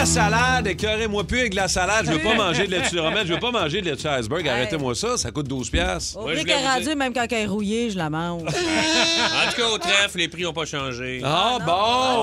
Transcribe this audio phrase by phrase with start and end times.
[0.00, 2.06] La salade, écœurez-moi plus avec la salade.
[2.06, 4.48] Je veux pas manger de laitue romaine, je veux pas manger de laitue iceberg.
[4.48, 6.16] Arrêtez-moi ça, ça coûte 12 piastres.
[6.16, 7.98] Au Moi, prix je voulais qu'elle est vous rendue, même quand elle est rouillée, je
[7.98, 8.44] la mange.
[8.50, 11.20] En tout cas, au trèfle, les prix n'ont pas changé.
[11.22, 11.70] Ah Tu bon!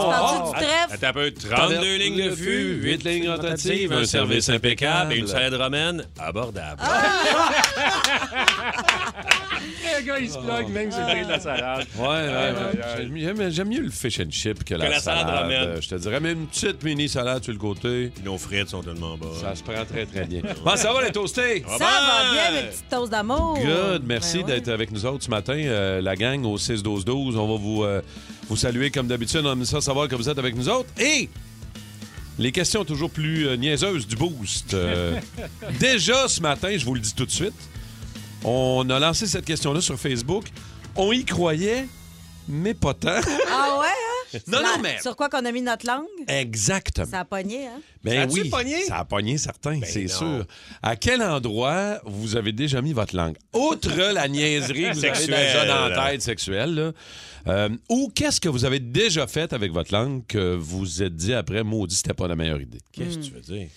[0.10, 0.94] parles-tu du trèfle?
[0.94, 5.28] Attends un peu, 32 lignes de fût, 8 lignes rotatives, un service impeccable et une
[5.28, 6.82] salade romaine abordable.
[10.00, 11.86] Le gars, il se plug même sur le prix de la salade.
[11.98, 13.18] Ouais, ouais, ouais.
[13.20, 15.70] J'aime- J'aime mieux le fish and chip que la, la salade romaine.
[15.70, 18.82] Euh, Je te dirais, mais une petite mini salade sur le côté, Nos frites sont
[18.82, 19.40] tellement bonnes.
[19.42, 20.42] ça se prend très, très bien.
[20.66, 21.64] Bon, ça va les toastés?
[21.68, 23.58] Ça va bien, mes petites toasts d'amour.
[23.60, 24.56] Good, merci Ben ouais.
[24.56, 25.54] d'être avec nous autres ce matin.
[25.58, 28.02] Euh, la gang au 6-12-12, on va vous, euh,
[28.50, 29.42] vous saluer comme d'habitude.
[29.46, 30.90] On aime ça savoir que vous êtes avec nous autres.
[31.00, 31.30] Et
[32.40, 34.74] les questions toujours plus euh, niaiseuses du boost.
[34.74, 35.20] Euh,
[35.80, 37.54] déjà ce matin, je vous le dis tout de suite,
[38.44, 40.46] on a lancé cette question-là sur Facebook.
[40.96, 41.88] On y croyait,
[42.48, 43.10] mais pas tant.
[43.52, 44.07] Ah ouais, hein?
[44.48, 45.00] Non, non, mais...
[45.02, 46.06] Sur quoi qu'on a mis notre langue?
[46.28, 47.08] Exactement.
[47.08, 47.82] Ça a pogné, hein?
[48.04, 48.84] Ben oui, pogné?
[48.84, 50.08] ça a pogné certain, c'est non.
[50.08, 50.46] sûr.
[50.82, 53.38] À quel endroit vous avez déjà mis votre langue?
[53.54, 55.46] Outre la niaiserie que vous avez Sexuelle.
[55.46, 56.92] déjà dans la tête sexuelle, là,
[57.48, 61.16] euh, ou qu'est-ce que vous avez déjà fait avec votre langue que vous vous êtes
[61.16, 62.80] dit après, maudit, c'était pas la meilleure idée?
[62.92, 63.68] Qu'est-ce que tu veux dire?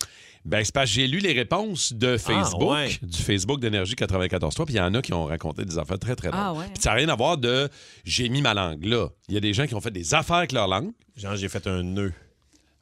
[0.43, 2.89] Ben, c'est parce que j'ai lu les réponses de Facebook, ouais.
[3.01, 6.15] du Facebook d'Énergie 94.3, puis il y en a qui ont raconté des affaires très,
[6.15, 6.41] très drôles.
[6.43, 6.65] Ah ouais.
[6.73, 7.69] Puis ça n'a rien à voir de
[8.05, 9.07] «j'ai mis ma langue là».
[9.27, 10.91] Il y a des gens qui ont fait des affaires avec leur langue.
[11.15, 12.13] Genre, j'ai fait un nœud.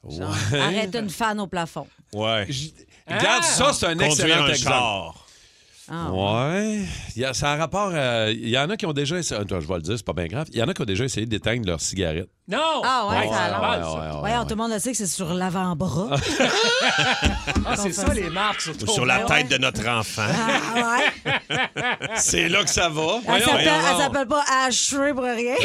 [0.08, 1.86] Genre, Arrête une fan au plafond.
[2.14, 2.46] Ouais.
[3.06, 4.74] Regarde, ça, c'est un Conduire excellent un exemple.
[4.74, 5.26] char.
[5.92, 6.82] Ah, Ouais.
[7.16, 9.40] Il y a, ça a rapport à- Il y en a qui ont déjà essayé.
[9.40, 10.46] Attends, je vais le dire, c'est pas bien grave.
[10.52, 12.28] Il y en a qui ont déjà essayé d'éteindre leur cigarette.
[12.48, 12.58] Non!
[12.84, 13.60] Ah ouais, Ouais, ça a l'air.
[13.60, 13.92] Ouais, ça.
[13.92, 14.42] ouais, ouais, Voyons, ouais.
[14.44, 16.16] tout le monde le sait que c'est sur l'avant-bras.
[17.66, 19.26] Ah, c'est ça, les marques sur Ou sur la ouais.
[19.44, 20.22] tête de notre enfant.
[20.26, 21.10] Ah ouais?
[22.16, 23.20] C'est là que ça va.
[23.28, 23.80] Elle s'appelle, voyons.
[23.90, 25.54] elle s'appelle pas Ashtray pour rien.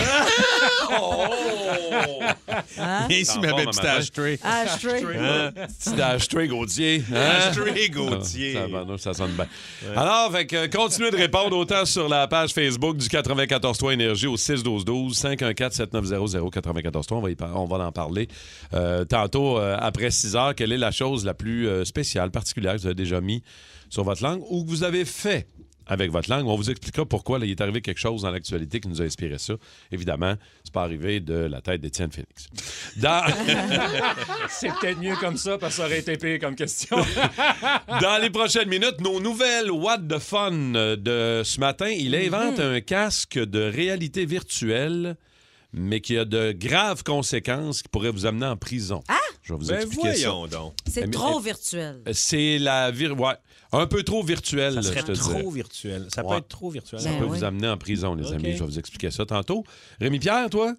[3.10, 4.40] Viens ici, ma bon, belle ma petite ashtray.
[4.44, 5.04] Ashtray.
[5.04, 7.04] Petit ashtray Gauthier.
[7.14, 7.50] Hein?
[7.50, 8.54] Ashtray Gauthier.
[8.54, 9.48] Ça, va, non, ça sonne bien.
[9.96, 15.20] Alors, euh, continuez de répondre autant sur la page Facebook du 94.3 Énergie au 612-12,
[15.20, 17.14] 514-7900-943.
[17.16, 18.28] On va, y on va en parler
[18.74, 20.56] euh, tantôt, euh, après 6 heures.
[20.56, 23.44] Quelle est la chose la plus spéciale, particulière que vous avez déjà mis
[23.90, 25.48] sur votre langue ou que vous avez fait?
[25.88, 26.48] Avec votre langue?
[26.48, 29.06] On vous expliquera pourquoi là, il est arrivé quelque chose dans l'actualité qui nous a
[29.06, 29.54] inspiré ça.
[29.92, 32.48] Évidemment, c'est pas arrivé de la tête d'Étienne Félix.
[32.98, 33.24] Dans...
[34.50, 36.98] C'est peut-être mieux comme ça parce que ça aurait été pire comme question.
[38.02, 41.90] Dans les prochaines minutes, nos nouvelles What the Fun de ce matin.
[41.90, 45.16] Il invente un casque de réalité virtuelle,
[45.74, 49.04] mais qui a de graves conséquences qui pourraient vous amener en prison.
[49.08, 49.18] Ah!
[49.42, 50.30] Je vais vous Ben expliquer ça.
[50.30, 50.74] donc.
[50.90, 52.02] C'est Mais- trop virtuel.
[52.14, 53.20] C'est la vir...
[53.20, 53.36] ouais,
[53.80, 55.40] un peu trop virtuel, Ça je serait te dirais.
[55.42, 56.08] trop virtuel.
[56.10, 56.30] Ça Ouais.
[56.32, 57.00] peut être trop virtuel.
[57.02, 58.54] Ça Ben peut vous amener en prison, les amis.
[58.54, 59.64] Je vais vous expliquer ça tantôt.
[60.00, 60.76] Rémi Pierre, toi?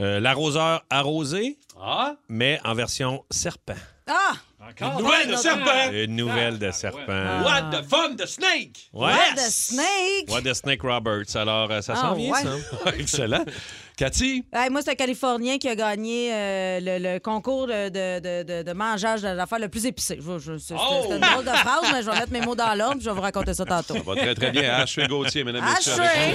[0.00, 2.16] Euh, L'arroseur arrosé, Ah!
[2.28, 3.74] mais en version serpent.
[4.06, 4.34] Ah!
[4.68, 5.00] Encore?
[5.00, 5.92] Nouvelle de serpent!
[5.92, 7.42] Une nouvelle de serpent.
[7.44, 8.88] What the fun de snake!
[8.92, 10.28] What the snake!
[10.28, 11.34] What the Snake Roberts.
[11.36, 12.50] Alors, euh, ça Ah, s'en vient, ça.
[12.98, 13.44] Excellent.
[13.96, 14.44] Cathy?
[14.52, 18.62] Hey, moi, c'est un Californien qui a gagné euh, le, le concours de, de, de,
[18.62, 20.18] de- mangeage de l'affaire le plus épicé.
[20.20, 21.06] Je, je- c'est Oh!
[21.08, 23.10] c'est une drôle de phrase, mais je vais mettre mes mots dans l'ordre puis je
[23.10, 23.94] vais vous raconter ça tantôt.
[23.94, 24.72] Ça va très, très bien.
[24.74, 25.92] Ashley Gauthier, mesdames et messieurs.
[26.02, 26.34] Ashtray!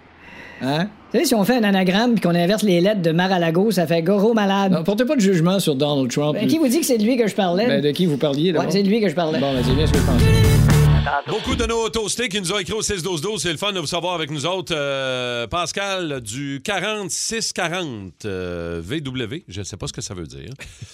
[0.61, 0.83] Hein?
[0.83, 3.87] Vous savez, si on fait un anagramme puis qu'on inverse les lettres de Mar-a-Lago, ça
[3.87, 4.71] fait Goro malade.
[4.71, 6.35] Non, portez pas de jugement sur Donald Trump.
[6.35, 7.67] Ben, qui vous dit que c'est de lui que je parlais?
[7.67, 8.61] Ben, de qui vous parliez, là?
[8.61, 9.39] Ouais, c'est de lui que je parlais.
[9.39, 10.50] Bon, ben, c'est bien ce que je pensais.
[11.27, 13.39] Beaucoup de nos toastés qui nous ont écrit au 6-12-12.
[13.39, 14.73] C'est le fun de vous savoir avec nous autres.
[14.75, 19.43] Euh, Pascal du 4640 euh, VW.
[19.47, 20.49] Je ne sais pas ce que ça veut dire.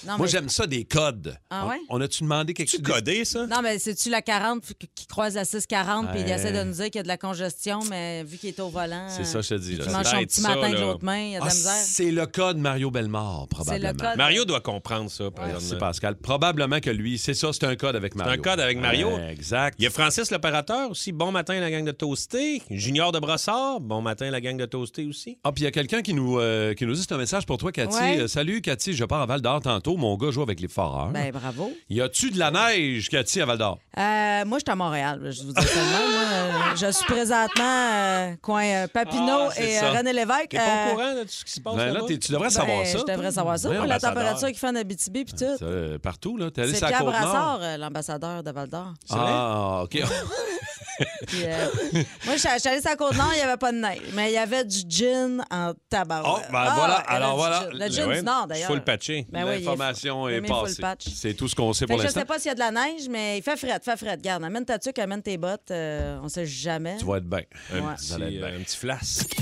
[0.06, 1.36] Non, Moi, mais- j'aime ça des codes.
[1.50, 1.78] Ah On- ouais?
[1.90, 2.86] On a-tu demandé quelque Tu chose?
[2.86, 3.46] codé, ça?
[3.48, 4.64] Non, mais c'est-tu la 40
[4.96, 6.31] qui- croise la 640 puis il Ouais.
[6.34, 8.69] essaie de nous dire qu'il y a de la congestion, mais vu qu'il est au
[8.69, 9.08] volant.
[9.10, 9.75] C'est ça, je te dis.
[9.75, 9.86] là.
[9.88, 10.81] Il mange Ça son doit être petit ça, matin de là.
[10.81, 11.74] l'autre main, il y a de Ah, la misère.
[11.86, 13.88] c'est le code Mario Bellemare, probablement.
[13.88, 14.18] C'est le code.
[14.18, 15.80] Mario doit comprendre ça, Merci, présentement.
[15.80, 16.16] Pascal.
[16.18, 18.34] Probablement que lui, c'est ça, c'est un code avec Mario.
[18.34, 19.16] un code avec Mario?
[19.16, 19.75] Ouais, exact.
[19.80, 22.62] Il a Francis l'opérateur aussi, bon matin la gang de Toasté.
[22.71, 25.38] Junior de Brossard, bon matin la gang de Toasté aussi.
[25.44, 27.45] Ah, puis il y a quelqu'un qui nous, euh, qui nous dit c'est un message
[27.45, 27.98] pour toi, Cathy.
[27.98, 28.19] Ouais.
[28.21, 29.98] Euh, salut, Cathy, je pars à Val d'Or tantôt.
[29.98, 31.09] Mon gars joue avec les foreurs.
[31.09, 31.74] Ben, bravo.
[31.89, 33.80] Y a-tu de la neige, Cathy, à Val d'Or?
[33.98, 35.19] Euh, moi, je suis à Montréal.
[35.30, 35.98] Je vous dis seulement.
[35.98, 39.92] Euh, je suis présentement euh, coin Papineau Ah, et ça.
[39.92, 40.48] René Lévesque.
[40.51, 42.50] T'es pas au courant de tout ce qui se passe Ben là, tu devrais ben,
[42.50, 42.98] savoir ça.
[42.98, 43.69] Je devrais savoir ça.
[43.69, 45.63] Oui, la température qu'il fait en Abitibi puis tout.
[45.63, 46.50] Euh, partout, là.
[46.50, 47.04] T'es allé C'est Pierre.
[47.04, 48.94] Brassard, l'ambassadeur de Val d'Or.
[49.09, 49.96] Ah, OK.
[51.27, 51.67] Puis, euh,
[52.25, 54.31] moi, je suis allée sur la côte nord, il n'y avait pas de neige, mais
[54.31, 56.23] il y avait du gin en tabac.
[56.25, 56.95] Oh, ben voilà.
[57.07, 57.67] Alors voilà.
[57.71, 58.67] Le Ben gin ouais, du nord, d'ailleurs.
[58.71, 59.27] full patché.
[59.29, 61.11] Ben oui, il est L'information full- est il full passée.
[61.15, 62.19] C'est tout ce qu'on sait Fait pour que je l'instant.
[62.21, 64.17] sais pas s'il y a de la neige, mais il fait fret, fait fret.
[64.19, 65.69] Garde, amène ta tuque, amène tes bottes.
[65.69, 66.97] euh, on sait jamais.
[66.97, 67.41] Tu vas être bien.
[67.73, 67.94] Un, Ouais.
[67.95, 69.35] petit, euh, un petit flasque.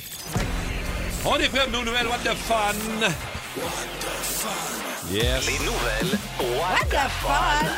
[1.23, 2.75] On est prêts pour nos nouvelles What the Fun.
[5.11, 5.45] Yes.
[5.47, 7.71] Les nouvelles What, What the fuck?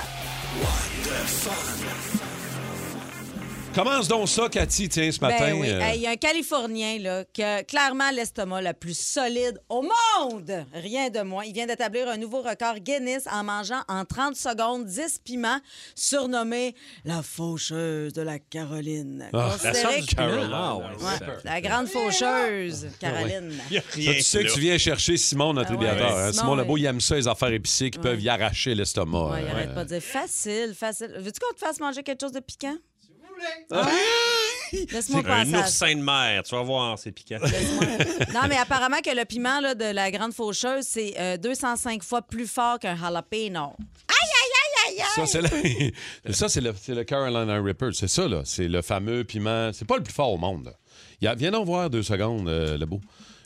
[3.78, 5.52] Commence donc ça, Cathy, tiens, ce matin.
[5.52, 5.70] Ben oui.
[5.70, 9.60] euh, Hey, Il y a un Californien là, qui a clairement l'estomac le plus solide
[9.70, 10.66] au monde.
[10.74, 11.44] Rien de moins.
[11.46, 15.60] Il vient d'établir un nouveau record Guinness en mangeant en 30 secondes 10 piments,
[15.94, 16.74] surnommé
[17.06, 19.30] la faucheuse de la Caroline.
[19.32, 20.52] Ah, La Considéré sorte du Caroline.
[20.52, 23.54] Ah, Ouais, la grande faucheuse, Caroline.
[23.70, 25.86] Y a Ça, rien tu sais que tu viens chercher Simon, notre Ah ouais.
[25.86, 26.18] idéateur.
[26.18, 26.32] hein.
[26.32, 29.30] Simon, Simon Lebeau, il aime ça, les affaires épicées qui peuvent y arracher l'estomac.
[29.34, 29.52] Ouais, il hein.
[29.52, 31.14] arrête pas de dire facile, facile.
[31.20, 32.76] Veux-tu qu'on te fasse manger quelque chose de piquant?
[34.92, 35.60] Laisse-moi Un ça.
[35.60, 37.38] oursin de mer, tu vas voir, c'est piquant.
[38.34, 42.22] Non, mais apparemment que le piment là, de la grande faucheuse, c'est euh, 205 fois
[42.22, 43.74] plus fort qu'un jalapeno.
[45.16, 45.92] Ça, c'est le,
[46.34, 47.90] ça, c'est le, c'est le Carolina Reaper.
[47.94, 48.42] C'est ça, là.
[48.46, 49.72] C'est le fameux piment.
[49.74, 50.66] C'est pas le plus fort au monde.
[50.66, 50.72] là.
[51.22, 53.00] Il y a- viens donc voir deux secondes, euh, Lebeau.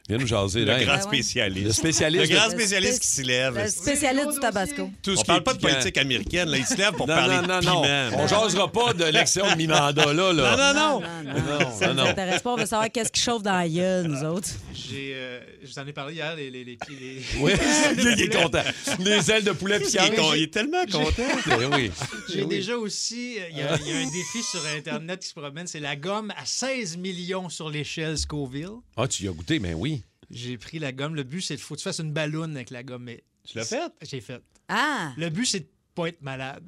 [0.10, 0.60] Viens nous jaser.
[0.62, 0.84] Le là.
[0.84, 1.02] grand ouais.
[1.02, 1.66] spécialiste.
[1.68, 3.58] Le spécialiste Le grand de- spécialiste qui s'y lève.
[3.58, 4.90] Le spécialiste du tabasco.
[5.02, 6.58] Tout ce On parle pas de politique américaine, là.
[6.58, 7.82] Il se lève pour Non, parler non, de non, piment.
[8.12, 8.18] non.
[8.20, 10.34] On jasera pas de l'élection de mi-mandat, là.
[10.34, 10.74] là.
[10.74, 11.60] Non, non, non.
[11.60, 12.52] Non, ça nous intéresse pas.
[12.52, 14.50] On veut savoir qu'est-ce qui chauffe dans la gueule, nous autres.
[14.74, 17.52] J'ai, euh, je vous en ai parlé hier, les, les, les, les- Oui,
[17.98, 18.64] il est content.
[19.00, 20.12] Les ailes de poulet Il piquantes.
[20.12, 21.24] est, con- il est tellement content.
[21.48, 21.92] Ben oui.
[22.34, 25.28] J'ai déjà aussi, euh, il y, a- il y a un défi sur Internet qui
[25.30, 28.68] se promène, c'est la gomme à 16 millions sur l'échelle Scoville.
[28.98, 30.01] Ah, tu y as goûté, ben oui.
[30.32, 31.16] J'ai pris la gomme.
[31.16, 33.04] Le but, c'est qu'il faut que tu fasses une balloune avec la gomme.
[33.04, 33.92] Mais Tu l'as fait?
[34.02, 34.42] J'ai fait.
[34.68, 35.12] Ah!
[35.18, 36.64] Le but, c'est de pas être malade.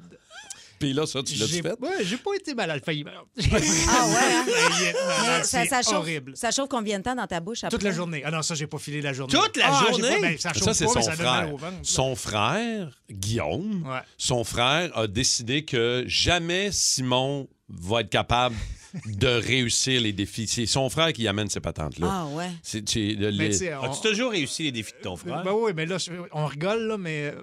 [0.78, 1.80] Puis là, ça, tu l'as J'ai fait?
[1.80, 2.82] ouais, j'ai pas été malade.
[2.84, 3.28] Failli meurtre.
[3.38, 5.42] Ah ouais, hein?
[5.42, 6.36] Ça, c'est ça chauffe, horrible.
[6.36, 7.70] ça chauffe combien de temps dans ta bouche après?
[7.76, 8.22] Toute la journée.
[8.24, 9.32] Ah non, ça, j'ai pas filé la journée.
[9.32, 10.08] Toute la Ah, journée?
[10.16, 11.72] pas- ben, ça chauffe Ça, c'est son mais ça donne mal frère.
[11.82, 14.00] Son frère, Guillaume, Ouais.
[14.18, 18.56] son frère a décidé que jamais Simon va être capable
[19.06, 20.46] de réussir les défis.
[20.46, 22.06] C'est son frère qui amène ces patentes-là.
[22.10, 22.50] Ah ouais.
[22.62, 25.42] C'est, c'est- les- on- As-tu toujours réussi les défis de ton frère?
[25.44, 25.96] Ben oui, mais là,
[26.32, 27.34] on rigole, là, mais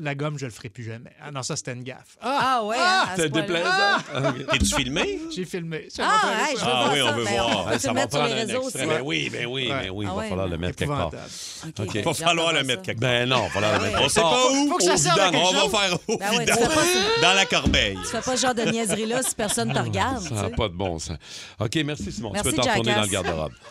[0.00, 1.10] la gomme, je le ferai plus jamais.
[1.22, 2.16] Ah non, ça, c'était une gaffe.
[2.20, 2.38] Ah!
[2.58, 3.46] Ah ouais, hein, à ce T'es point-là.
[3.46, 4.46] déplaisant.
[4.52, 5.20] T'es-tu filmé?
[5.34, 5.88] J'ai filmé.
[5.98, 7.12] Ah, m'a fait hey, Ah oui, on ça.
[7.12, 7.48] veut Ben, voir.
[7.66, 8.84] On peut Ça le va mettre sur les prendre un réseaux extrait.
[8.86, 8.94] aussi.
[8.94, 9.68] Ben oui, ben oui, Ouais.
[9.68, 10.04] ben oui.
[10.04, 11.10] Il Ah va ouais, falloir le mettre quelque part.
[11.10, 13.10] Ben, Va j'ai falloir le mettre quelque part.
[13.10, 14.30] Ben non, il va falloir le mettre On quelque sait part.
[14.30, 14.72] pas où.
[14.76, 16.46] On va faire au Ben ouais.
[17.22, 17.98] Dans la corbeille.
[18.02, 20.22] Tu fais pas ce genre de niaiserie-là si personne te regarde.
[20.22, 21.16] Ça n'a pas de bon sens.
[21.60, 22.30] OK, merci Simon.
[22.32, 23.52] Merci, tu peux t'en retourner dans le garde-robe.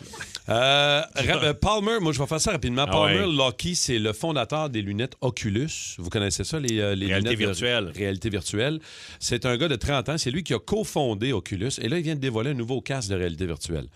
[0.48, 2.86] Euh, euh, Palmer, moi je vais faire ça rapidement.
[2.88, 3.46] Ah Palmer ouais.
[3.48, 5.96] Lucky, c'est le fondateur des lunettes Oculus.
[5.98, 7.92] Vous connaissez ça, les, euh, les Réalité lunettes de- virtuelle.
[7.96, 8.80] réalité virtuelle.
[9.20, 10.18] C'est un gars de 30 ans.
[10.18, 11.72] C'est lui qui a cofondé Oculus.
[11.82, 13.88] Et là, il vient de dévoiler un nouveau casque de réalité virtuelle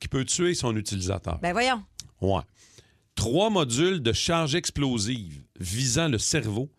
[0.00, 1.38] qui peut tuer son utilisateur.
[1.40, 1.82] Ben voyons.
[2.20, 2.42] Ouais.
[3.14, 6.70] Trois modules de charge explosive visant le cerveau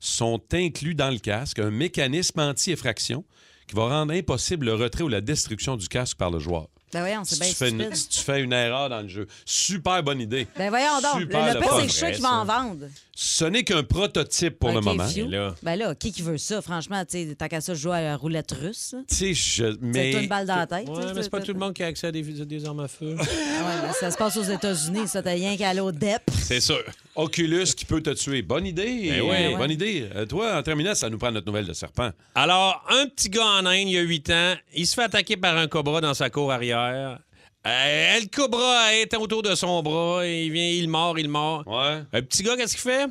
[0.00, 1.58] sont inclus dans le casque.
[1.58, 3.24] Un mécanisme anti-effraction
[3.66, 6.68] qui va rendre impossible le retrait ou la destruction du casque par le joueur.
[6.94, 9.08] Ben voyons, c'est Si bien tu, fais une, si tu fais une erreur dans le
[9.08, 9.26] jeu.
[9.44, 10.46] Super bonne idée.
[10.56, 11.20] Ben voyons donc.
[11.20, 11.76] Super le le pire, fun.
[11.80, 12.86] c'est que je suis sûr qu'ils vont en vendre.
[13.16, 15.06] Ce n'est qu'un prototype pour le OK, moment.
[15.28, 15.54] là?
[15.62, 16.60] Ben là, qui qui veut ça?
[16.62, 18.94] Franchement, tu sais, tant qu'à ça, je joue à la roulette russe.
[19.08, 20.88] Tu sais, je- C'est mais une balle dans la tête.
[20.88, 22.80] Ouais, mais c'est pas c'est- tout le monde qui a accès à des, des armes
[22.80, 23.14] à feu.
[23.20, 26.22] Ah ouais, mais ça se passe aux États-Unis, ça, t'as rien qu'à aller au DEP.
[26.42, 26.82] C'est sûr.
[27.14, 28.42] Oculus qui peut te tuer.
[28.42, 29.10] Bonne idée.
[29.10, 29.56] Ben oui.
[29.56, 30.08] Bonne idée.
[30.16, 32.10] Euh, toi, en terminant, ça nous prend notre nouvelle de serpent.
[32.34, 35.36] Alors, un petit gars en Inde, il y a 8 ans, il se fait attaquer
[35.36, 36.83] par un cobra dans sa cour arrière.
[36.92, 41.62] Euh, le cobra est autour de son bras, il vient, il mord, il mord.
[41.66, 42.02] Ouais.
[42.12, 43.06] Un petit gars, qu'est-ce qu'il fait?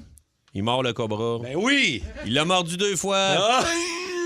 [0.53, 1.39] Il mord le cobra.
[1.39, 2.03] Ben oui!
[2.25, 3.17] Il l'a mordu deux fois.
[3.17, 3.65] Ah!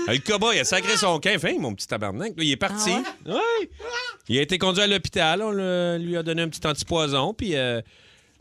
[0.08, 1.38] Le cobra, il a sacré son camp.
[1.38, 2.32] Fin, mon petit tabarnak.
[2.36, 2.90] Là, il est parti.
[3.26, 3.68] Ah Ouais?
[4.28, 5.42] Il a été conduit à l'hôpital.
[5.42, 7.32] On le- lui a donné un petit antipoison.
[7.34, 7.80] Puis, euh,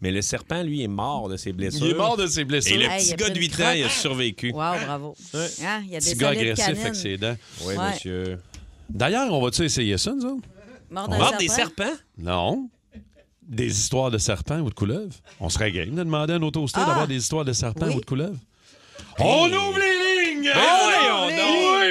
[0.02, 1.86] Mais le serpent, lui, est mort de ses blessures.
[1.88, 2.76] Il est mort de ses blessures.
[2.76, 4.52] Et le Hey, petit gars de une 8 ans, il a survécu.
[4.52, 5.16] Wow, bravo.
[5.34, 6.82] Hein, Il y a des Petit gars agressif canines.
[6.82, 7.36] avec ses dents.
[7.62, 7.90] Oui, Ouais.
[7.90, 8.38] monsieur.
[8.90, 10.48] D'ailleurs, on va-tu essayer ça, nous autres?
[10.89, 11.84] Mort d'un Mort des serpent?
[11.84, 12.00] serpents?
[12.17, 12.70] Non.
[13.44, 15.15] Des histoires de serpents ou de couleuvres?
[15.39, 16.86] On serait game de demander à toastés Ah!
[16.86, 17.96] d'avoir des histoires de serpents Oui.
[17.96, 18.39] ou de couleuvres?
[19.20, 20.51] On ouvre les lignes!
[20.53, 21.29] Ben voyons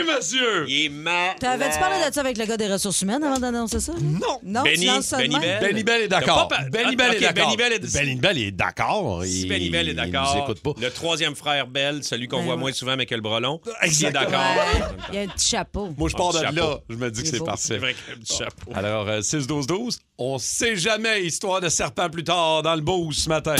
[0.02, 0.64] oui, monsieur!
[0.68, 1.36] Il est malade.
[1.40, 3.92] T'avais-tu parlé de ça avec le gars des ressources humaines avant d'annoncer ça?
[4.00, 4.40] Non.
[4.42, 5.60] Non, tu Benny- lances ça de Benny même?
[5.60, 5.70] Bell.
[5.70, 6.48] Benny Bell est d'accord.
[6.48, 7.44] Pas pa- Benny Bell est d'accord.
[7.46, 9.22] Benny Bell est- Benny Bell est d'accord.
[9.24, 10.80] Si Il- Benny Bell est Il d'accord, nous écoute pas.
[10.80, 12.60] le troisième frère Bell, celui qu'on Ben voit ouais.
[12.60, 14.40] moins souvent, mais que le bras long, il est d'accord.
[14.40, 15.88] Ouais, Il y a un petit chapeau.
[15.96, 16.54] Moi, je pars de Chapeau.
[16.56, 16.78] là.
[16.90, 17.44] Je me dis que c'est beau.
[17.44, 17.62] parfait.
[17.66, 18.72] C'est vrai qu'il a un petit chapeau.
[18.74, 23.28] Alors, euh, 6-12-12, on sait jamais, histoire de serpent plus tard dans le beau ce
[23.28, 23.54] matin.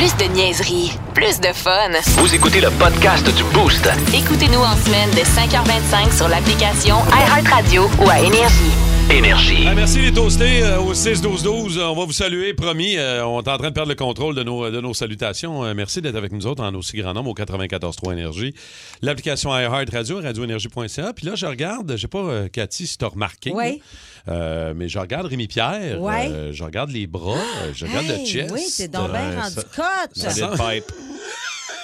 [0.00, 1.90] Plus de niaiserie, plus de fun.
[2.16, 3.86] Vous écoutez le podcast du Boost.
[4.14, 8.72] Écoutez-nous en semaine de 5h25 sur l'application iHeartRadio ou à Énergie.
[9.10, 9.66] Énergie.
[9.66, 11.82] Ah, merci les toastés euh, au 6-12-12.
[11.82, 12.96] On va vous saluer, promis.
[12.96, 15.64] Euh, on est en train de perdre le contrôle de nos, de nos salutations.
[15.64, 18.54] Euh, merci d'être avec nous autres en aussi grand nombre au 94.3 Énergie.
[19.02, 21.12] L'application iHeart Radio, radioénergie.ca.
[21.12, 23.52] Puis là, je regarde, je sais pas, euh, Cathy, si tu as remarqué.
[23.54, 23.82] Oui.
[24.28, 26.00] Euh, mais je regarde Rémi Pierre.
[26.00, 26.28] Ouais.
[26.28, 27.36] euh, je regarde les bras.
[27.38, 28.50] euh, je regarde Hey, le chest.
[28.52, 30.58] Oui, t'es donc bien rendu ça- cote.
[30.58, 30.92] Pipe.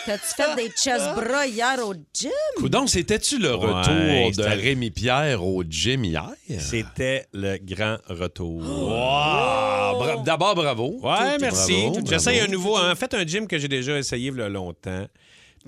[0.06, 2.68] T'as-tu fait des chest bras hier au gym?
[2.68, 6.30] Donc, c'était-tu le Ouais, retour de Rémi Pierre au gym hier?
[6.60, 8.62] C'était le grand retour.
[8.62, 10.22] Wow!
[10.24, 11.00] D'abord, bravo.
[11.02, 11.88] Ouais, merci.
[12.08, 12.78] J'essaye un nouveau.
[12.78, 15.06] En fait, un gym que j'ai déjà essayé il y a longtemps.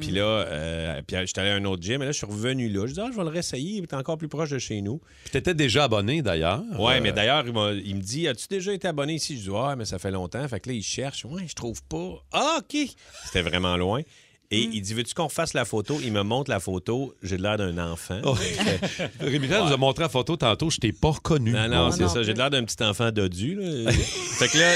[0.00, 2.68] Puis là, euh, puis j'étais allé à un autre gym, et là, je suis revenu
[2.68, 2.86] là.
[2.86, 3.78] Je dis, ah, je vais le réessayer.
[3.78, 5.00] Il est encore plus proche de chez nous.
[5.24, 6.62] Puis t'étais déjà abonné, d'ailleurs.
[6.78, 7.52] Ouais, Euh, mais d'ailleurs, il,
[7.96, 9.36] me dit, as-tu déjà été abonné ici?
[9.36, 10.46] Je dis, ouais, mais ça fait longtemps.
[10.48, 11.24] Fait que là, il cherche.
[11.24, 12.22] Ouais, je trouve pas.
[12.32, 12.78] Ah, OK.
[13.24, 14.02] C'était vraiment loin.
[14.50, 16.00] Et il dit, veux-tu qu'on refasse la photo?
[16.02, 17.14] Il me montre la photo.
[17.22, 18.18] J'ai l'air d'un enfant.
[18.24, 18.34] Oh.
[19.20, 21.52] Rémi Pierre nous a montré la photo tantôt, je t'ai pas reconnu.
[21.52, 22.22] Non, non, Non, c'est ça.
[22.22, 23.56] J'ai l'air d'un petit enfant dodu.
[23.56, 23.92] là.
[24.38, 24.72] fait que là,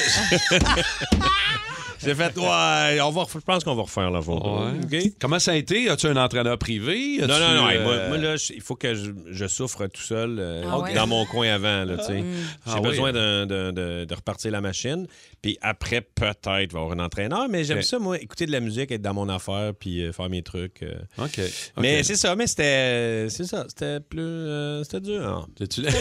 [2.04, 4.60] j'ai fait, ouais, on va, je pense qu'on va refaire la photo.
[4.90, 5.12] Ouais.
[5.20, 5.88] Comment ça a été?
[5.88, 7.18] As-tu un entraîneur privé?
[7.20, 7.70] Non, As-tu, non, non.
[7.70, 10.78] hey, moi, euh, moi, là, il faut que je, je souffre tout seul euh, Ah
[10.80, 10.94] ouais?
[10.94, 11.84] dans mon coin avant.
[11.84, 12.18] Là, tu sais.
[12.66, 13.14] J'ai Ah besoin oui.
[13.14, 15.06] d'un- d'un- de, de repartir la machine.
[15.42, 17.48] Puis après, peut-être, il va y avoir un entraîneur.
[17.48, 20.28] Mais j'aime ça, moi, écouter de la musique, être dans mon affaire, puis euh, faire
[20.28, 20.82] mes trucs.
[20.82, 20.94] euh.
[21.18, 21.38] OK.
[21.38, 21.40] OK.
[21.78, 23.64] Mais c'est ça, mais c'était c'est ça.
[23.68, 24.20] C'était plus.
[24.20, 25.48] euh, c'était dur.
[25.56, 25.82] T'es-tu-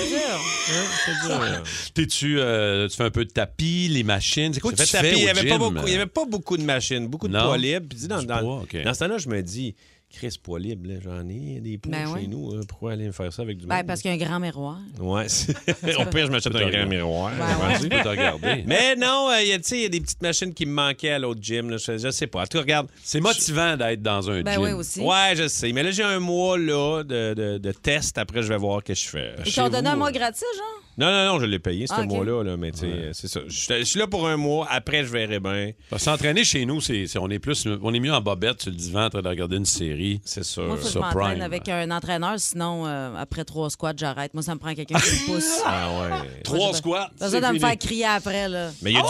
[0.72, 1.64] Hein, C'était dur.
[1.94, 4.54] T'es-tu, euh, tu fais un peu de tapis, les machines?
[4.54, 6.58] C'est quoi tu fais au il n'y avait, pas beaucoup- il y avait pas beaucoup
[6.58, 7.46] de machines, beaucoup de Non?
[7.46, 7.88] poids libres.
[7.90, 9.76] Puis dans, dans- poids, dans ce temps-là, je me dis,
[10.14, 12.28] Chris, poids libre, j'en ai des poids Ben chez ouais.
[12.28, 12.52] nous.
[12.54, 13.88] hein, pourquoi aller me faire ça avec du Ben, monde?
[13.88, 14.78] parce qu'il y a un grand miroir.
[15.00, 15.26] Ouais.
[15.98, 17.32] Au pire, je m'achète un grand miroir.
[17.32, 18.02] Ouais.
[18.04, 18.64] Regarder.
[18.68, 20.66] Mais non, euh, il y a, tu sais, il y a des petites machines qui
[20.66, 21.70] me manquaient à l'autre gym.
[21.70, 21.78] là.
[21.78, 22.42] Je, je sais pas.
[22.42, 22.88] En tout cas, regarde.
[23.04, 24.64] C'est motivant d'être dans un Ben gym.
[24.64, 25.00] oui, aussi.
[25.00, 25.72] Ouais, je sais.
[25.72, 28.18] Mais là, j'ai un mois là, de, de, de test.
[28.18, 29.36] Après, je vais voir ce que je fais.
[29.46, 30.82] Ils t'ont donné un mois gratis, genre?
[31.02, 32.08] Non, non, non, je l'ai payé ce Ah, ok.
[32.08, 32.44] mois-là.
[32.44, 33.40] Là, mais tu sais, c'est ça.
[33.48, 34.68] Je suis- je suis là pour un mois.
[34.70, 35.72] Après, je verrai bien.
[35.90, 38.62] Parce que S'entraîner chez nous, c'est, c'est- on est plus, on est mieux en bobette
[38.62, 40.22] sur le divan en train de regarder une série.
[40.24, 40.64] C'est sûr.
[40.66, 44.34] Moi, faut que je m'entraîne avec un entraîneur, sinon, euh, après trois squats, j'arrête.
[44.34, 45.62] Moi, ça me prend quelqu'un qui me pousse.
[45.66, 46.42] Ah ouais.
[46.44, 47.10] Trois squats.
[47.18, 47.60] Pas besoin de me fini.
[47.60, 48.70] faire crier après, là.
[48.82, 49.08] Mais il y, a du,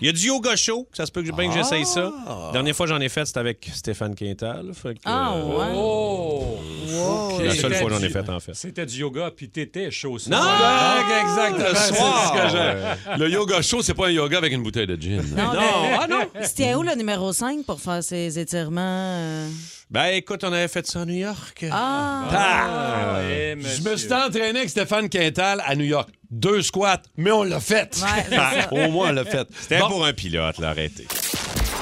[0.00, 0.86] il y a du yoga show.
[0.92, 2.12] Ça se peut que bien que j'essaye ça.
[2.46, 4.70] La dernière fois que j'en ai fait, c'était avec Stéphane Quintal.
[4.74, 5.72] Fait que, Ah, euh, ouais.
[5.74, 6.58] Oh!
[6.92, 7.40] Wow.
[7.40, 8.54] La C'était seule fois que j'en ai du- fait, en fait.
[8.54, 10.18] C'était du yoga, puis t'étais chaud.
[10.18, 10.30] ça.
[10.30, 10.38] Non!
[11.22, 11.68] Exactement.
[11.68, 12.34] Le c'est soir.
[12.36, 12.48] ce que
[13.18, 13.24] j'ai.
[13.24, 15.22] Le yoga show, c'est pas un yoga avec une bouteille de gin.
[15.36, 16.20] Non, Non, mais- ah non.
[16.54, 18.80] Tient où, le numéro 5, pour faire ses étirements?
[18.82, 19.48] euh?
[19.90, 21.64] Ben écoute, on avait fait ça à New York.
[21.70, 22.24] Ah!
[22.32, 26.08] Ah, Je me suis entraîné avec Stéphane Quintal à New York.
[26.30, 27.96] Deux squats, mais on l'a fait.
[28.02, 28.64] Ouais.
[28.86, 29.46] Au moins, on l'a fait.
[29.60, 29.88] C'était Bon.
[29.88, 31.06] pour un pilote, là, arrêtez.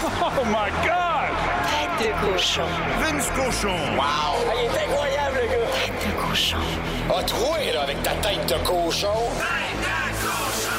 [0.05, 1.31] Oh my God!
[1.99, 2.63] Tête de cochon.
[3.01, 3.75] Vince Cochon.
[3.97, 4.52] Wow!
[7.23, 9.07] A troué, là, avec ta tête de cochon.
[9.39, 10.73] Tête de cochon!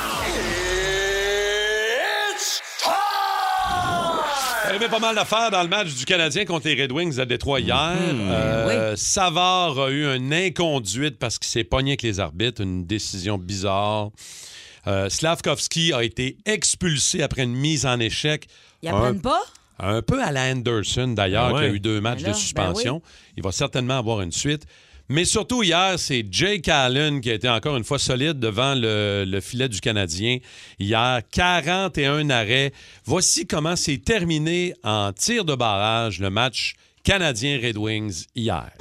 [2.36, 2.62] It's
[4.68, 7.18] Il y avait pas mal d'affaires dans le match du Canadien contre les Red Wings
[7.18, 7.96] à Détroit hier.
[7.98, 13.38] Euh, Savard a eu un inconduite parce qu'il s'est pogné avec les arbitres, une décision
[13.38, 14.10] bizarre.
[14.88, 18.48] Euh, Slavkovski a été expulsé après une mise en échec.
[18.82, 19.44] Ils Un- apprennent pas?
[19.80, 21.60] Un peu à la Anderson, d'ailleurs, Ah ouais.
[21.62, 22.96] qui a eu deux matchs Ben là, de suspension.
[22.96, 24.66] ben Il va certainement avoir une suite.
[25.14, 29.26] Mais surtout hier, c'est Jake Allen qui a été encore une fois solide devant le,
[29.28, 30.40] le filet du Canadien.
[30.80, 32.74] Hier, 41 arrêts.
[33.06, 38.72] Voici comment s'est terminé en tir de barrage le match Canadien-Red Wings hier.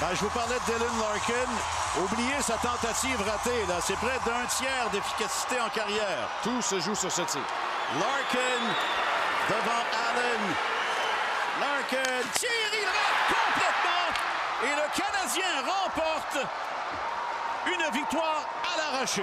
[0.00, 1.50] Ben, je vous parlais de Dylan Larkin.
[2.02, 3.66] Oubliez sa tentative ratée.
[3.68, 3.78] là.
[3.86, 6.30] C'est près d'un tiers d'efficacité en carrière.
[6.42, 7.44] Tout se joue sur ce tir.
[8.00, 8.72] Larkin
[9.50, 10.54] devant Allen.
[11.60, 13.33] Larkin tire, il.
[14.64, 16.46] Et le Canadien remporte
[17.66, 19.22] une victoire à l'arraché.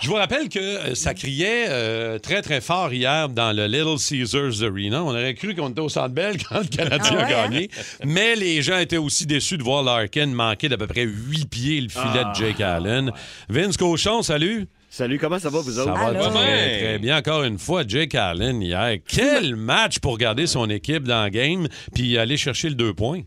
[0.00, 3.98] Je vous rappelle que euh, ça criait euh, très, très fort hier dans le Little
[3.98, 5.02] Caesars Arena.
[5.02, 7.70] On aurait cru qu'on était au Centre Bell quand le Canadien Ah a ouais, gagné.
[8.04, 11.80] Mais les gens étaient aussi déçus de voir Larkin manquer d'à peu près 8 pieds
[11.80, 13.10] le filet de Jake Allen.
[13.48, 14.66] Vince Cochon, salut.
[14.90, 15.92] Salut, comment ça va, vous Ça autres?
[15.92, 16.30] va Allô?
[16.30, 17.18] très, très bien.
[17.18, 18.96] Encore une fois, Jake Allen hier.
[19.06, 23.22] Quel match pour garder son équipe dans le game puis aller chercher le deux points.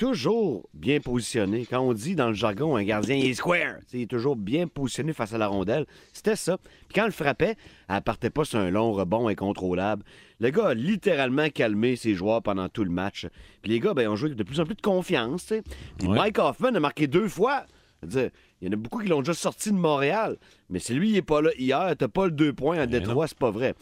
[0.00, 1.66] Toujours bien positionné.
[1.66, 4.66] Quand on dit dans le jargon, un gardien il est square, il est toujours bien
[4.66, 5.84] positionné face à la rondelle.
[6.14, 6.56] C'était ça.
[6.56, 7.54] Puis quand il frappait,
[7.86, 10.02] elle partait pas sur un long rebond incontrôlable.
[10.40, 13.26] Le gars a littéralement calmé ses joueurs pendant tout le match.
[13.60, 15.52] Puis les gars, ben, ont joué de plus en plus de confiance.
[15.98, 17.66] Puis Mike Hoffman a marqué deux fois.
[18.06, 18.30] Dire,
[18.60, 20.36] Il y en a beaucoup qui l'ont déjà sorti de Montréal.
[20.70, 23.26] Mais si lui, il n'est pas là hier, t'as pas le deux points à Détroit,
[23.28, 23.74] c'est pas vrai.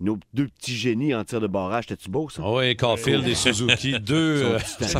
[0.00, 2.42] Nos deux petits génies en tir de barrage, t'es-tu beau, ça?
[2.44, 4.42] Ah oui, Caulfield et Suzuki, deux.
[4.44, 4.98] Euh, ça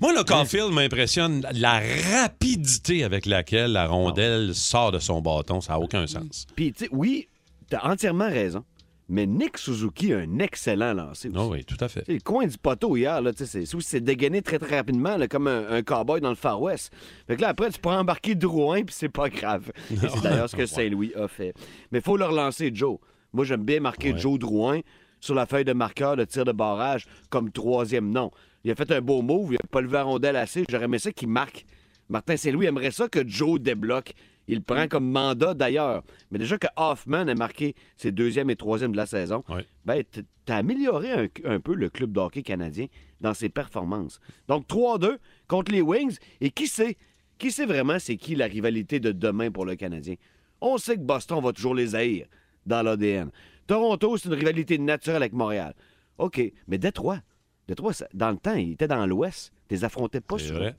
[0.00, 1.80] Moi, le Caulfield m'impressionne la
[2.20, 5.60] rapidité avec laquelle la rondelle sort de son bâton.
[5.60, 6.46] Ça n'a aucun sens.
[6.54, 7.28] Puis, tu sais, oui,
[7.68, 8.64] t'as entièrement raison.
[9.08, 11.36] Mais Nick Suzuki a un excellent lancer aussi.
[11.38, 12.04] Ah oui, tout à fait.
[12.06, 14.58] Sais, Le coin du poteau hier, là, tu sais, c'est, c'est aussi- c'est dégainé très
[14.58, 16.90] très rapidement, là, comme un, un cowboy dans le Far West.
[17.26, 19.70] Fait que là, après, tu pourras embarquer Drouin, puis c'est pas grave.
[19.90, 21.52] C'est d'ailleurs ce que Saint-Louis a fait.
[21.92, 22.98] Mais faut le relancer, Joe.
[23.34, 24.18] Moi, j'aime bien marquer Ouais.
[24.18, 24.80] Joe Drouin
[25.20, 28.30] sur la feuille de marqueur de tir de barrage comme troisième nom.
[28.64, 30.64] Il a fait un beau move, il a pas levé la rondelle assez.
[30.70, 31.66] J'aurais aimé ça qu'il marque.
[32.08, 34.14] Martin Saint-Louis aimerait ça que Joe débloque.
[34.46, 36.02] Il prend comme mandat d'ailleurs.
[36.30, 39.42] Mais déjà que Hoffman a marqué ses deuxième et troisième de la saison,
[39.84, 42.86] ben, t- t'as amélioré un, un peu le club d'hockey canadien
[43.20, 44.20] dans ses performances.
[44.48, 45.16] Donc 3-2
[45.48, 46.18] contre les Wings.
[46.42, 46.96] Et qui sait,
[47.38, 50.16] qui sait vraiment c'est qui la rivalité de demain pour le Canadien?
[50.60, 52.26] On sait que Boston va toujours les haïr
[52.66, 53.30] dans l'ADN.
[53.66, 55.74] Toronto, c'est une rivalité naturelle avec Montréal.
[56.18, 57.20] OK, mais Détroit,
[57.66, 59.52] Détroit, dans le temps, il était dans l'Ouest.
[59.68, 60.70] Tu les affrontais pas souvent.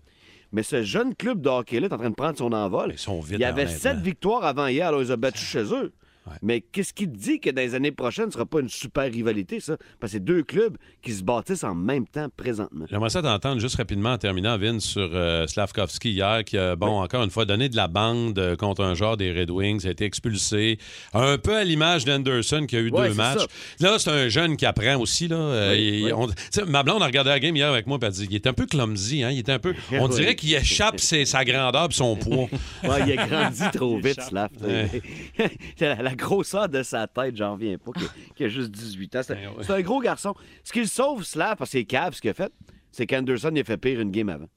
[0.56, 2.92] Mais ce jeune club de hockey-là est en train de prendre son envol.
[2.94, 5.92] Ils sont il y avait sept victoires avant hier, alors ils ont battu chez eux.
[6.42, 8.70] Mais qu'est-ce qui te dit que dans les années prochaines, ce ne sera pas une
[8.70, 9.78] super rivalité, ça?
[10.00, 12.86] Parce que c'est deux clubs qui se bâtissent en même temps présentement.
[12.90, 17.02] J'aimerais ça t'entendre juste rapidement en terminant, Vin, sur euh, Slavkovski hier, qui a, bon,
[17.02, 19.92] encore une fois, donné de la bande euh, contre un joueur des Red Wings, a
[19.92, 20.78] été expulsé.
[21.14, 23.46] Un peu à l'image d'Anderson, qui a eu Ouais, deux matchs.
[23.80, 25.28] Là, c'est un jeune qui apprend aussi.
[25.28, 25.36] Là.
[25.38, 26.28] Euh, Oui, on-
[26.68, 28.66] ma blonde a regardé la game hier avec moi, a dit il est un peu
[28.66, 29.32] clumsy, hein?
[29.32, 29.74] il est un peu.
[29.92, 32.48] On dirait qu'il échappe ses- sa grandeur et son poids.
[32.84, 34.22] Ouais, il a grandi trop vite.
[34.22, 34.50] Slav.
[35.80, 39.22] la, la grosseur de sa tête, j'en reviens pas, qu'il qu'il a juste 18 ans.
[39.24, 40.34] C'est c'est un gros garçon.
[40.64, 42.52] Ce qui le sauve, Slav, parce que c'est cave, ce qu'il a fait,
[42.92, 44.48] c'est qu'Anderson il a fait pire une game avant.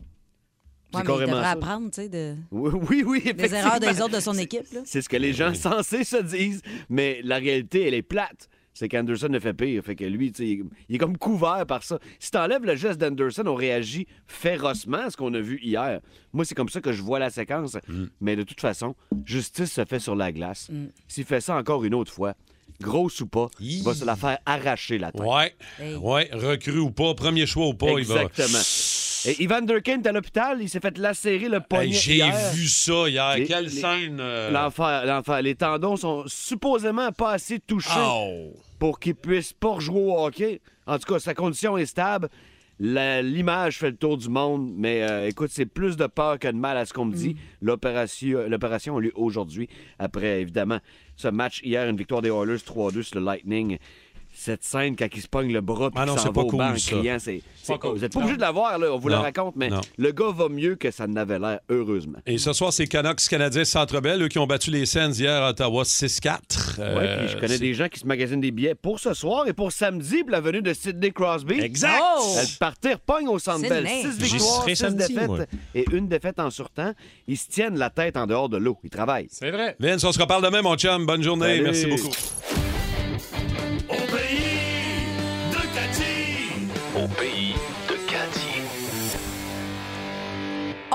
[0.95, 2.35] Ouais, mais il devrait apprendre, tu sais, de...
[2.51, 4.65] Oui, oui, oui, des erreurs des autres de son équipe.
[4.87, 8.49] C'est ce que les gens censés se disent, mais la réalité, elle est plate.
[8.79, 9.83] C'est qu'Anderson a fait pire.
[9.83, 11.99] Fait que lui, tu sais, il il est comme couvert par ça.
[12.21, 15.99] Si t'enlèves le geste d'Anderson, on réagit férocement à ce qu'on a vu hier.
[16.33, 17.77] Moi, c'est comme ça que je vois la séquence.
[18.21, 20.71] Mais de toute façon, justice se fait sur la glace.
[21.09, 22.35] S'il fait ça encore une autre fois,
[22.81, 25.23] grosse ou pas, il va se la faire arracher la tête.
[25.23, 25.57] Ouais.
[26.01, 28.29] Ouais, recrue ou pas, premier choix ou pas, il va.
[29.27, 32.23] Et Ivan Durkin est à l'hôpital, il s'est fait lacérer le poignet Hey, J'ai
[32.55, 33.37] vu ça hier.
[33.37, 34.19] Les- Quelle les- scène.
[34.21, 35.43] euh, L'enfer, l'enfer.
[35.43, 38.53] Les tendons sont supposément pas assez touchés Oh.
[38.79, 40.61] pour qu'il puisse pas rejouer au hockey.
[40.87, 42.29] En tout cas, sa condition est stable.
[42.81, 46.57] L'image fait le tour du monde, mais euh, écoute, c'est plus de peur que de
[46.57, 47.37] mal à ce qu'on me dit.
[47.61, 50.79] L'opération L'opération a lieu aujourd'hui, après évidemment
[51.17, 53.79] ce match hier, une victoire des Oilers 3-2 sur le Lightning.
[54.41, 56.59] Cette scène, quand il se pogne le bras, puis Ah non, s'en va au cool,
[56.61, 57.97] banc en criant, c'est, c'est- Pas cool.
[57.97, 59.81] Vous n'êtes pas obligé de la voir, là, on vous la raconte, mais Non.
[59.97, 62.19] le gars va mieux que ça n'avait l'air, heureusement.
[62.25, 65.43] Et ce soir, c'est Canucks canadiens Centre Bell, eux qui ont battu les Sens hier
[65.43, 66.77] à Ottawa 6-4.
[66.79, 69.13] Oui, Euh, puis je connais c'est- des gens qui se magasinent des billets pour ce
[69.13, 71.59] soir et pour samedi pour la venue de Sidney Crosby.
[71.61, 72.01] Exact!
[72.19, 72.35] Oh!
[72.41, 73.87] Elle partait repogne au Centre Bell.
[73.89, 74.03] Sidney.
[74.13, 75.39] Six J'y victoires, serai six samedi, défaites moi.
[75.75, 76.93] et une défaite en surtemps.
[77.27, 78.79] Ils se tiennent la tête en dehors de l'eau.
[78.85, 79.27] Ils travaillent.
[79.31, 79.75] C'est vrai.
[79.81, 81.07] Vince, on se reparle demain, mon chum.
[81.07, 81.57] Bonne journée.
[81.57, 81.63] Salut.
[81.65, 82.15] Merci beaucoup.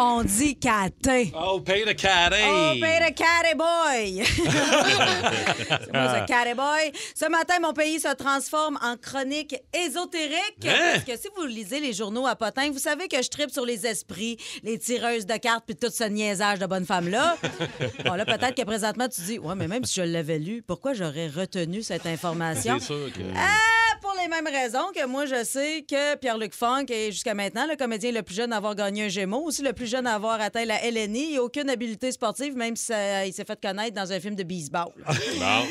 [0.06, 1.28] On dit catin.
[1.34, 4.22] Oh, pay the cat, Oh, pays de Catty Boy!
[4.26, 6.92] C'est moi, ce Catty Boy.
[7.16, 10.66] Ce matin, mon pays se transforme en chronique ésotérique.
[10.66, 10.92] Hein?
[10.92, 13.66] Parce que si vous lisez les journaux à Potin, vous savez que je tripe sur
[13.66, 17.38] les esprits, les tireuses de cartes, puis tout ce niaisage de bonne femme-là.
[18.06, 20.94] bon, là, peut-être que présentement, tu dis, ouais, mais même si je l'avais lu, pourquoi
[20.94, 22.76] j'aurais retenu cette information?
[22.78, 23.22] C'est sûr que.
[23.38, 27.66] Ah, pour les mêmes raisons que moi, je sais que Pierre-Luc Funk est jusqu'à maintenant
[27.68, 30.16] le comédien le plus jeune à avoir gagné un Gémeaux, aussi le plus jeune à
[30.16, 33.96] avoir atteint la LNI et aucune habileté sportive, même si ça- il s'est fait connaître
[33.96, 34.92] dans un film de baseball.
[34.98, 35.14] Bon,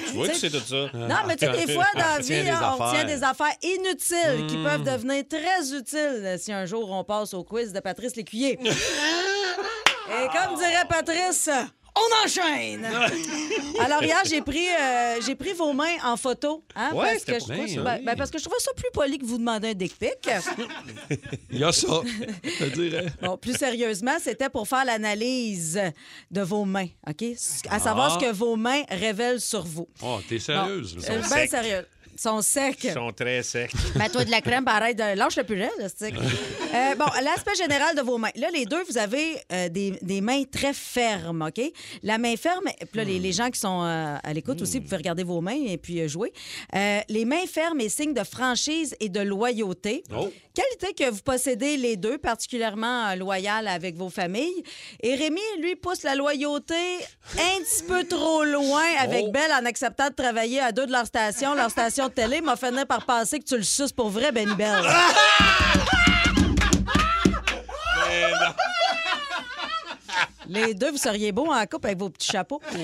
[0.07, 0.89] tu vois que c'est tout ça.
[0.95, 4.47] Non, mais tu sais, des fois, dans la vie, des on retient des affaires inutiles
[4.49, 8.59] qui peuvent devenir très utiles si un jour on passe au quiz de Patrice Lécuyer.
[10.11, 11.49] Et comme dirait Patrice,
[11.95, 12.85] on enchaîne!
[13.81, 16.63] Alors hier, j'ai pris, euh, j'ai pris vos mains en photo.
[16.75, 17.55] Hein, Ouais, parce, c'était que je, ça.
[17.55, 18.05] ben, Ben oui.
[18.05, 20.29] ben, parce que je trouvais ça plus poli que vous demandez un dick pic.
[21.51, 22.01] Il y a ça.
[22.45, 23.07] Je te dirais.
[23.23, 25.81] Bon, plus sérieusement, c'était pour faire l'analyse
[26.31, 27.25] de vos mains, OK?
[27.71, 28.19] À savoir Ah.
[28.21, 29.89] ce que vos mains révèlent sur vous.
[30.03, 30.97] Oh, t'es sérieuse.
[30.97, 31.03] Là.
[31.15, 31.87] euh, ben sérieux.
[32.15, 32.85] Ils sont secs.
[32.85, 33.71] Ils sont très secs.
[33.97, 35.17] Mets-toi de la crème, puis arrête de.
[35.17, 36.15] Lâche le purée, là, stick.
[36.15, 38.31] Euh, bon, l'aspect général de vos mains.
[38.37, 41.63] Là, les deux, vous avez euh, des, des mains très fermes, OK?
[42.03, 44.85] La main ferme, puis là, les, les gens qui sont euh, à l'écoute aussi, vous
[44.85, 46.33] pouvez regarder vos mains et puis jouer.
[46.73, 50.05] Les mains fermes est signe de franchise et de loyauté.
[50.55, 54.63] Qualité que vous possédez les deux, particulièrement euh, loyal avec vos familles.
[55.03, 56.75] Et Rémi, lui, pousse la loyauté
[57.39, 61.07] un petit peu trop loin avec Belle en acceptant de travailler à deux de leur
[61.07, 64.33] station, leur station de télé, m'a fini par penser que tu le suces pour vrai,
[64.33, 64.85] Benny Belle.
[70.49, 72.61] Les deux, vous seriez beaux en couple avec vos petits chapeaux.
[72.75, 72.81] Euh,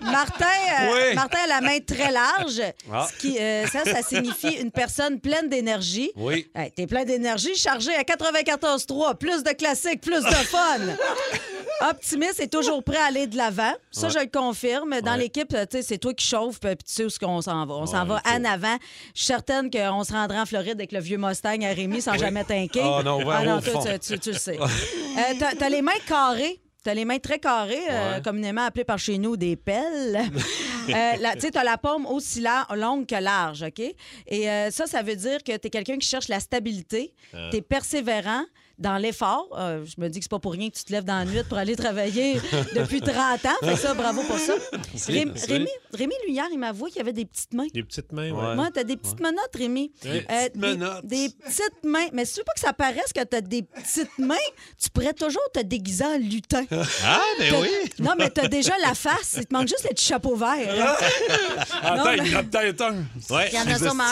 [0.00, 1.14] Martin, euh, Oui.
[1.14, 2.62] Martin a la main très large.
[2.92, 3.06] Ah.
[3.10, 6.10] Ce qui, euh, ça, ça signifie une personne pleine d'énergie.
[6.16, 6.48] Oui.
[6.54, 9.16] Hey, T'es plein d'énergie, chargé à 94.3.
[9.16, 10.78] Plus de classiques, plus de fun.
[11.88, 13.72] Optimiste est toujours prêt à aller de l'avant.
[13.90, 14.12] Ça, Ouais.
[14.12, 15.00] je le confirme.
[15.00, 15.18] Dans Ouais.
[15.18, 17.74] l'équipe, c'est toi qui chauffe, puis tu sais où qu'on s'en va.
[17.74, 18.76] On s'en va en avant.
[19.14, 22.16] Je suis certaine qu'on se rendra en Floride avec le vieux Mustang à Rémi sans
[22.18, 22.80] jamais t'inquiéter.
[22.82, 24.58] Ah non, ah non, toi, tu, tu- tu le sais.
[25.10, 26.60] Euh, t'as, t'as les mains carrées.
[26.82, 30.18] T'as les mains très carrées, euh, communément appelées par chez nous des pelles.
[30.88, 33.80] Euh, tu sais, t'as la paume aussi la- longue que large, OK?
[34.26, 37.14] Et euh, ça, ça veut dire que t'es quelqu'un qui cherche la stabilité,
[37.52, 38.42] t'es persévérant
[38.80, 39.46] dans l'effort.
[39.56, 41.24] Euh, je me dis que c'est pas pour rien que tu te lèves dans la
[41.24, 42.40] nuit pour aller travailler
[42.74, 43.14] depuis 30
[43.46, 43.48] ans.
[43.62, 44.54] Fait ça, bravo pour ça.
[45.06, 45.26] Ré-.
[45.48, 47.66] Rémi, Rémi, lui, hier, il m'a avoué qu'il avait des petites mains.
[47.72, 48.48] Des petites mains, Ouais.
[48.48, 48.54] ouais.
[48.56, 49.92] Moi, t'as des petites menottes, Rémi.
[50.02, 51.06] Des Euh, petites des- menottes.
[51.06, 52.06] Des, petites mains.
[52.12, 54.34] Mais si tu veux pas que ça paraisse que t'as des petites mains,
[54.82, 56.64] tu pourrais toujours te déguiser en lutin.
[57.04, 57.68] Ah, ben T'as- oui.
[57.98, 59.34] Non, mais t'as déjà la face.
[59.38, 60.96] Il te manque juste le petit chapeau vert.
[61.82, 62.96] Attends, il y en a mais- peut-être un.
[63.34, 63.48] Ouais.
[63.52, 64.04] Il y en a sûrement.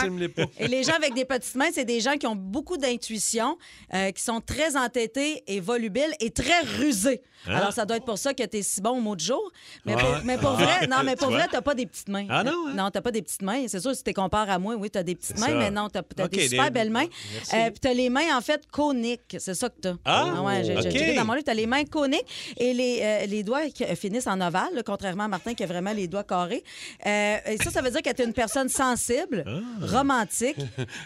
[0.59, 3.57] Et les gens avec des petites mains, c'est des gens qui ont beaucoup d'intuition,
[3.95, 7.23] euh, qui sont très entêtés et volubiles et très rusés.
[7.47, 9.53] Alors, ça doit être pour ça que tu es si bon au mot du jour.
[9.85, 12.27] Mais, pour, mais pour vrai, non, mais pour Tu vrai, t'as pas des petites mains.
[12.29, 12.73] Ah non, hein?
[12.75, 13.65] Non, t'as pas des petites mains.
[13.69, 15.55] C'est sûr, si tu compares à moi, oui, t'as des petites mains, ça.
[15.55, 17.07] mais non, t'as as OK, des super des- belles mains.
[17.55, 19.37] Euh, Puis t'as les mains, en fait, coniques.
[19.39, 19.95] C'est ça que t'as.
[20.05, 20.95] Ah, ouais, j'ai j'ai OK.
[20.97, 21.45] checké dans mon livre.
[21.45, 25.25] T'as les mains coniques et les, euh, les doigts qui finissent en ovale, là, contrairement
[25.25, 26.65] à Martin qui a vraiment les doigts carrés.
[27.07, 29.45] Euh, et ça, ça veut dire que t'es une personne sensible,
[29.81, 30.57] romantique,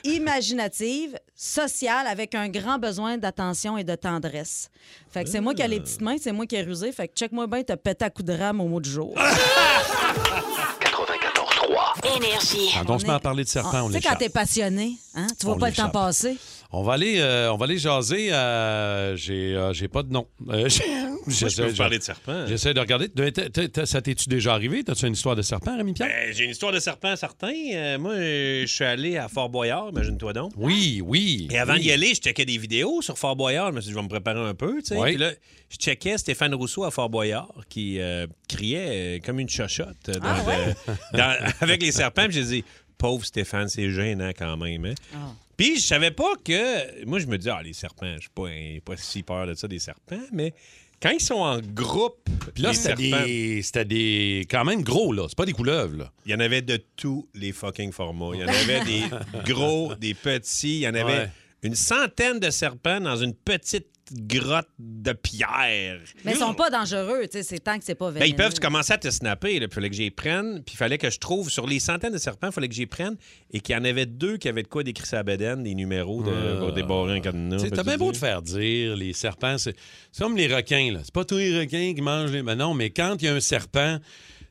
[0.05, 3.42] imaginative, sociale, avec un grand besoin d'attention
[3.79, 4.71] et de tendresse.
[5.11, 6.93] Fait que c'est moi qui ai les petites mains, c'est moi qui ai rusé.
[6.93, 9.15] Fait que check-moi bien, t'as pété à coup de rame au mot du jour.
[9.17, 12.17] 94.3.
[12.17, 12.71] Énergie.
[12.87, 14.97] Quand on se met à parler de serpents, Ah, on tu sais, quand t'es passionné,
[15.15, 16.37] hein, tu vois On pas le temps passer.
[16.75, 18.33] On va aller, euh, on va aller jaser.
[18.33, 20.27] euh, j'ai, euh, j'ai pas de nom.
[20.49, 20.69] Euh,
[21.25, 22.47] Moi, je j'essaie- peux vous parler de serpent.
[22.47, 23.09] J'essaie de regarder.
[23.11, 24.83] T'as- t'as- t'as- Ça t'es-tu déjà arrivé?
[24.83, 26.09] T'as-tu une histoire de serpent, Rémi Pierre?
[26.09, 27.53] Ben, J'ai une histoire de serpent certain.
[27.75, 30.53] Euh, moi, euh, je suis allé à Fort Boyard, imagine-toi donc.
[30.57, 31.47] Oui, oui.
[31.51, 31.81] Et avant oui.
[31.83, 33.71] d'y aller, je checkais des vidéos sur Fort Boyard.
[33.71, 34.79] Je me suis dit, je vais me préparer un peu.
[34.81, 34.97] tu sais.
[34.97, 35.11] Oui.
[35.11, 35.31] Puis là,
[35.69, 40.15] je checkais Stéphane Rousseau à Fort Boyard qui euh, criait euh, comme une chochotte euh,
[40.15, 42.25] dans- dans- avec les serpents.
[42.25, 42.65] Puis j'ai dit,
[42.99, 44.87] pauvre Stéphane, c'est gênant quand même.
[44.87, 44.95] hein.
[45.63, 47.05] Puis je savais pas que.
[47.05, 48.49] Moi, je me dis, ah, les serpents, je suis pas,
[48.93, 50.19] pas si peur de ça, des serpents.
[50.33, 50.53] Mais
[51.01, 54.47] quand ils sont en groupe, Puis là, c'était des, c'était des.
[54.51, 55.27] quand même gros, là.
[55.29, 56.13] C'est pas des couleuvres, là.
[56.27, 58.31] il y en avait de tous les fucking formats.
[58.35, 59.03] Il y en avait des
[59.53, 60.79] gros, des petits.
[60.79, 61.31] Il y en avait Ouais.
[61.63, 66.01] une centaine de serpents dans une petite grotte de pierre.
[66.25, 68.31] Mais ils sont pas dangereux, tu sais, c'est tant que c'est pas Ben, vénéneux.
[68.31, 69.55] ils peuvent commencer à te snapper.
[69.57, 70.63] Il fallait que j'y prenne.
[70.65, 72.87] Puis il fallait que je trouve sur les centaines de serpents, il fallait que j'y
[72.87, 73.17] prenne.
[73.53, 76.23] Et qu'il y en avait deux qui avaient de quoi décrire sa bedaine, des numéros
[76.23, 77.57] de débarrer un cadenas.
[77.59, 79.75] Tu sais, T'as bien beau te faire dire, les serpents, c'est
[80.11, 81.01] c'est comme les requins, là.
[81.03, 82.43] C'est pas tous les requins qui mangent les.
[82.43, 83.99] Ben non, mais quand il y a un serpent,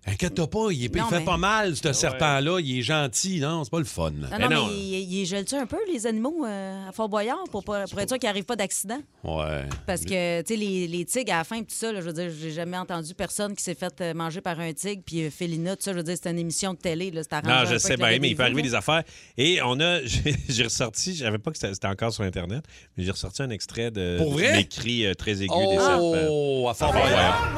[0.08, 2.60] inquiète-toi pas, il, est- il fait mais- pas mal, ce serpent-là.
[2.60, 3.40] Il est gentil.
[3.40, 4.12] Non, c'est pas le fun.
[4.12, 4.68] Non, non, non.
[4.68, 8.00] mais ils ils gèlent-tu un peu, les animaux, euh, à Fort Boyard, pour, pas- pour
[8.00, 9.00] être sûr qu'il n'arrive pas d'accident?
[9.24, 9.66] Ouais.
[9.86, 12.06] Parce que, tu sais, les, les tigres, à la fin, pis tout ça, là, je
[12.08, 15.24] veux dire, j'ai jamais entendu personne qui s'est fait euh, manger par un tigre, puis
[15.24, 17.56] euh, Félina, tout ça, je veux dire, c'est une émission de télé, là, arrangé un
[17.64, 19.04] Non, peu je sais avec bien, mais il peut arriver des affaires.
[19.38, 22.64] Et on a, j'ai j'ai ressorti, je savais pas que c'était c'était encore sur Internet,
[22.98, 24.54] mais j'ai ressorti un extrait de Pour vrai?
[24.54, 26.14] mes cris euh, très aigus des serpents.
[26.30, 27.52] Oh, à Fort Boyard.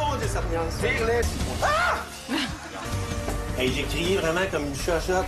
[3.59, 5.25] J'ai crié vraiment comme une chochotte.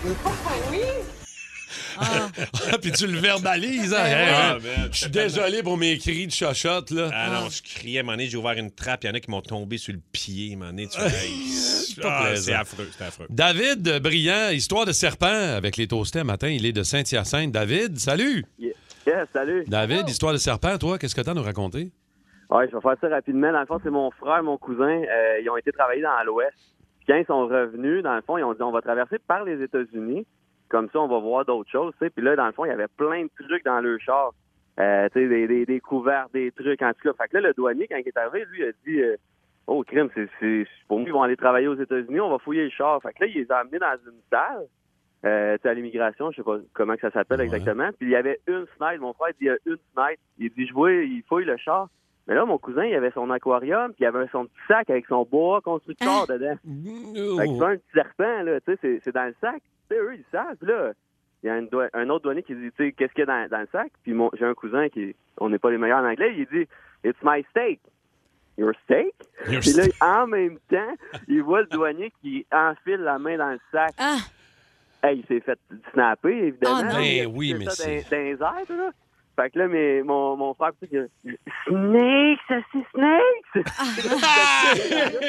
[2.82, 3.94] Puis tu le verbalises.
[3.94, 4.04] Hein?
[4.04, 4.34] Ben Hey, ouais.
[4.34, 7.10] hein, Ah, man, Je suis c'est désolé pour mes cris de chochotte, là.
[7.14, 9.42] Ah non, je criais, donné, j'ai ouvert une trappe, il y en a qui m'ont
[9.42, 13.28] tombé sur le pied, donné, tu hey, pas ah, c'est affreux, c'est affreux.
[13.30, 16.50] David Brillant, histoire de serpent avec les toastés matin.
[16.50, 17.52] Il est de Saint-Hyacinthe.
[17.52, 18.46] David, salut.
[18.60, 18.74] Yes,
[19.32, 19.64] salut.
[19.68, 21.92] David, histoire de serpent, toi, qu'est-ce que t'as à nous raconter?
[22.50, 23.52] Ouais, je vais faire ça rapidement.
[23.52, 24.84] Dans le fond, c'est mon frère, mon cousin.
[25.02, 26.54] euh, ils ont été travailler dans l'Ouest.
[27.08, 29.62] Quand ils sont revenus, dans le fond, ils ont dit on va traverser par les
[29.62, 30.26] États-Unis.
[30.70, 31.94] Comme ça, on va voir d'autres choses.
[32.00, 34.32] Puis là, dans le fond, il y avait plein de trucs dans le char.
[34.78, 37.24] Euh, des, des, des couverts, des trucs, en tout cas.
[37.24, 39.16] Fait que là, le douanier, quand il est arrivé, lui, il a dit euh,
[39.68, 42.70] Oh, crime, c'est, pour nous, ils vont aller travailler aux États-Unis, on va fouiller le
[42.70, 43.02] char.
[43.02, 44.66] Fait que là, ils les ont amenés dans une salle,
[45.26, 47.90] euh, tu sais, à l'immigration, je sais pas comment que ça s'appelle exactement.
[47.98, 50.22] Puis il y avait une fenêtre, mon frère dit, il y a une fenêtre.
[50.38, 51.90] Il dit, je vois, il fouille le char.
[52.28, 55.06] Mais là, mon cousin, il avait son aquarium, puis il avait son petit sac avec
[55.08, 56.56] son bois constructeur dedans.
[57.38, 59.62] Fait que c'est un petit serpent, là, tu sais, c'est, c'est dans le sac.
[59.90, 60.58] Tu sais, eux, ils savent.
[60.62, 60.94] Là,
[61.44, 63.48] il y a une un autre douanier qui dit, tu sais, qu'est-ce qu'il y a
[63.48, 63.92] dans, dans le sac?
[64.04, 66.68] Puis mon, j'ai un cousin qui, on n'est pas les meilleurs en anglais, il dit,
[67.04, 67.80] it's my steak.
[68.58, 69.14] Your steak?
[69.50, 70.04] Your Puis là, steak.
[70.04, 70.94] en même temps,
[71.28, 73.94] il voit le douanier qui enfile la main dans le sac.
[75.04, 75.60] Hey, il s'est fait
[75.94, 76.82] snapper, évidemment.
[76.90, 78.32] Ah, Ben oui, mais ça c'est- Dans, dans les
[78.72, 78.92] airs, là.
[79.36, 81.36] Fait que là, mais mon, mon frère, tu sais, il a
[81.68, 83.66] Snake, ça c'est Snake!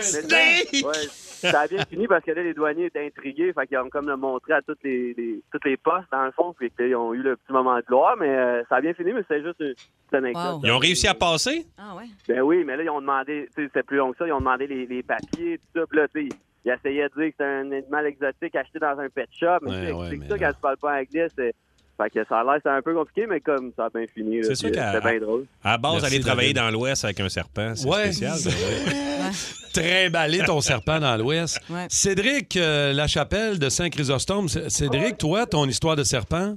[0.00, 0.84] Snake!
[0.84, 3.52] Ouais, ça a bien fini parce que là, les douaniers étaient intrigués.
[3.52, 6.32] Fait qu'ils ont comme le montré à toutes les, les- toutes les postes, dans le
[6.32, 6.54] fond.
[6.58, 8.16] Puis qu'ils ont eu le petit moment de gloire.
[8.18, 10.60] Mais euh, ça a bien fini, mais c'était juste une petite anecdote.
[10.64, 11.66] Ils ont réussi à passer?
[11.78, 12.04] Ah ouais?
[12.28, 14.32] Ben oui, mais là, ils ont demandé, tu sais, c'était plus long que ça, ils
[14.32, 17.24] ont demandé les, les papiers, tout ça, puis là, tu sais, ils essayaient de dire
[17.26, 20.28] que c'était un animal exotique acheté dans un pet shop, mais Ouais, tu sais, ouais,
[20.28, 21.54] ça quand tu parles pas anglais, c'est...
[22.00, 24.36] Fait que ça a l'air, c'était un peu compliqué, mais comme ça a bien fini,
[24.38, 25.46] là, C'est sûr puis, qu'à c'était bien drôle.
[25.64, 26.72] à la base, Merci, aller travailler David.
[26.72, 28.12] dans l'Ouest avec un serpent, c'est Ouais.
[28.12, 28.36] spécial.
[28.44, 29.32] ben
[29.74, 31.60] Trimballer ton serpent dans l'Ouest.
[31.70, 31.86] Ouais.
[31.88, 34.48] Cédric euh, Lachapelle de Saint-Chrysostome.
[34.48, 36.54] C- Cédric, toi, ton histoire de serpent?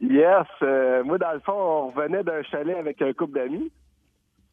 [0.00, 3.70] Yes, euh, moi dans le fond, on revenait d'un chalet avec un couple d'amis.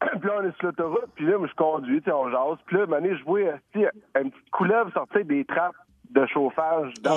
[0.00, 2.58] puis là, on est sur l'autoroute, puis là, moi, je conduis, tu sais, on jase.
[2.66, 3.88] Puis là, un moment donné, je vois euh, tu sais,
[4.20, 5.74] une petite couleuvre sortir des trappes
[6.10, 7.16] de chauffage dans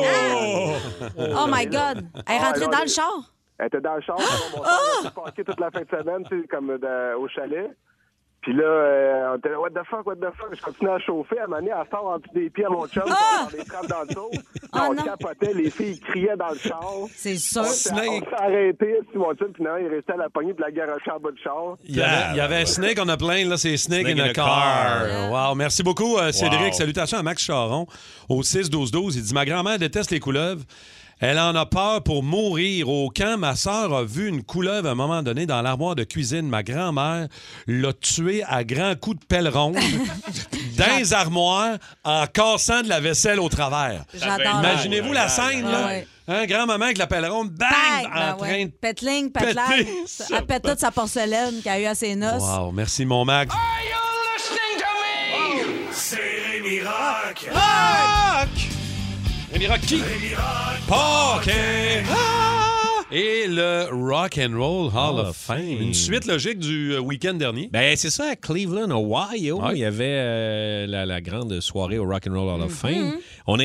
[1.17, 2.06] Oh my God!
[2.27, 3.32] Elle est Ah, rentrée dans le char?
[3.58, 4.17] Elle était dans le char.
[4.17, 7.75] Mon père était parqué toute la fin de semaine, comme de- au chalet.
[8.43, 10.53] Puis là, euh, on était là, what the fuck, what the fuck?
[10.53, 11.39] Je continuais à chauffer.
[11.39, 13.47] À un moment donné, elle sort en dessous des pieds à mon chum, Ah!
[13.49, 14.32] dans des trappes dans le dos.
[14.73, 15.03] Ah, on non.
[15.03, 16.84] capotait, les filles criaient dans le char.
[17.15, 17.62] C'est sûr.
[17.62, 20.53] On s'est on s'est arrêté, puis mon chum, puis non, il restait à la poignée,
[20.53, 21.77] puis la garochée en bas du char.
[21.86, 24.21] Il y avait, il y avait Snake, on a plein, là, c'est Snake, Snake in
[24.21, 25.08] in a a car.
[25.08, 25.32] car.
[25.49, 26.73] Wow, merci beaucoup, euh, Cédric.
[26.73, 26.73] Wow.
[26.73, 27.88] Salutations à Max Charon
[28.27, 29.15] au 6-12-12.
[29.15, 30.63] Il dit Ma grand-mère déteste les couleuvres.
[31.25, 32.89] Elle en a peur pour mourir.
[32.89, 36.03] Au camp, ma sœur a vu une couleuvre à un moment donné dans l'armoire de
[36.03, 36.49] cuisine.
[36.49, 37.29] Ma grand-mère
[37.65, 39.77] l'a tuée à grands coups de pelle ronde
[40.77, 44.03] dans les armoires en cassant de la vaisselle au travers.
[44.13, 44.59] J'adore.
[44.59, 45.88] Imaginez-vous la scène, là.
[45.88, 46.07] Ouais.
[46.27, 48.05] Hein, grand-maman avec la pelle ronde, bang, Bang!
[48.05, 48.65] en Ben train ouais.
[48.65, 48.71] de...
[48.71, 49.31] Petling.
[50.36, 52.43] Elle pète toute sa porcelaine qu'elle a eu à ses noces.
[52.43, 53.55] Wow, merci, mon Max.
[55.93, 56.17] C'est
[56.51, 57.49] Rémi Rock.
[57.49, 58.49] Rock!
[59.53, 60.01] Rémi Rock qui?
[60.93, 62.03] Parker!
[63.12, 65.60] Et le Rock and Roll Hall of Fame.
[65.82, 67.67] Une suite logique du euh, week-end dernier.
[67.71, 69.60] Ben, c'est ça, à Cleveland, Ohio.
[69.62, 69.71] Ouais.
[69.73, 72.93] Il y avait euh, la, la grande soirée au Rock and Roll Hall of Mm-hmm.
[73.10, 73.13] Fame.
[73.47, 73.60] On,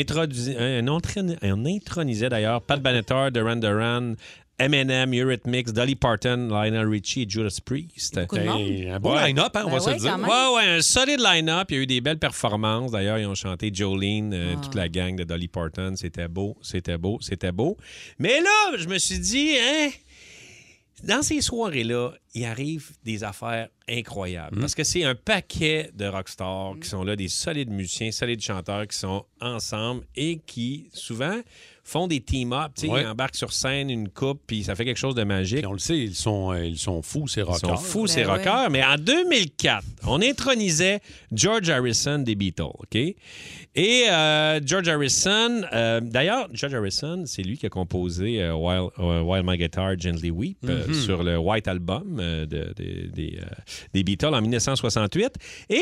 [0.59, 4.15] un, entraîne- on intronisait d'ailleurs Pat Benatar, Duran Duran,
[4.59, 8.19] Eminem, Eurythmics, Dolly Parton, Lionel Richie et Judas Priest.
[8.19, 9.27] Un Ouais.
[9.29, 10.19] line-up, hein, on Ben va se le dire.
[10.19, 11.71] Ouais, ouais, un solide line-up.
[11.71, 12.91] Il y a eu des belles performances.
[12.91, 14.61] D'ailleurs, ils ont chanté Jolene, euh, Ah.
[14.61, 15.95] toute la gang de Dolly Parton.
[15.97, 17.77] C'était beau, c'était beau, c'était beau.
[18.19, 19.91] Mais là, je me suis dit, hein,
[21.05, 24.57] dans ces soirées-là, il arrive des affaires incroyables.
[24.57, 24.61] Mm.
[24.61, 28.89] Parce que c'est un paquet de rockstars qui sont là, des solides musiciens, solides chanteurs
[28.89, 31.39] qui sont ensemble et qui, souvent,
[31.89, 32.73] font des team-up.
[32.75, 33.03] Tu sais, Ouais.
[33.03, 35.59] Ils embarquent sur scène une coupe, puis ça fait quelque chose de magique.
[35.59, 37.71] Puis on le sait, ils sont, euh, ils sont fous, ces Ils rockers.
[37.71, 38.27] sont fous, Ben ces oui.
[38.27, 38.71] rockers.
[38.71, 41.01] Mais en 2004, on intronisait
[41.33, 42.99] George Harrison des Beatles, OK?
[43.81, 48.89] Et euh, George Harrison, euh, d'ailleurs, George Harrison, c'est lui qui a composé euh, While,
[48.99, 50.95] euh, While My Guitar Gently Weep euh, Mhm.
[50.95, 53.45] sur le White Album euh, de- de- des, euh,
[53.95, 55.35] des Beatles en 1968.
[55.71, 55.81] Et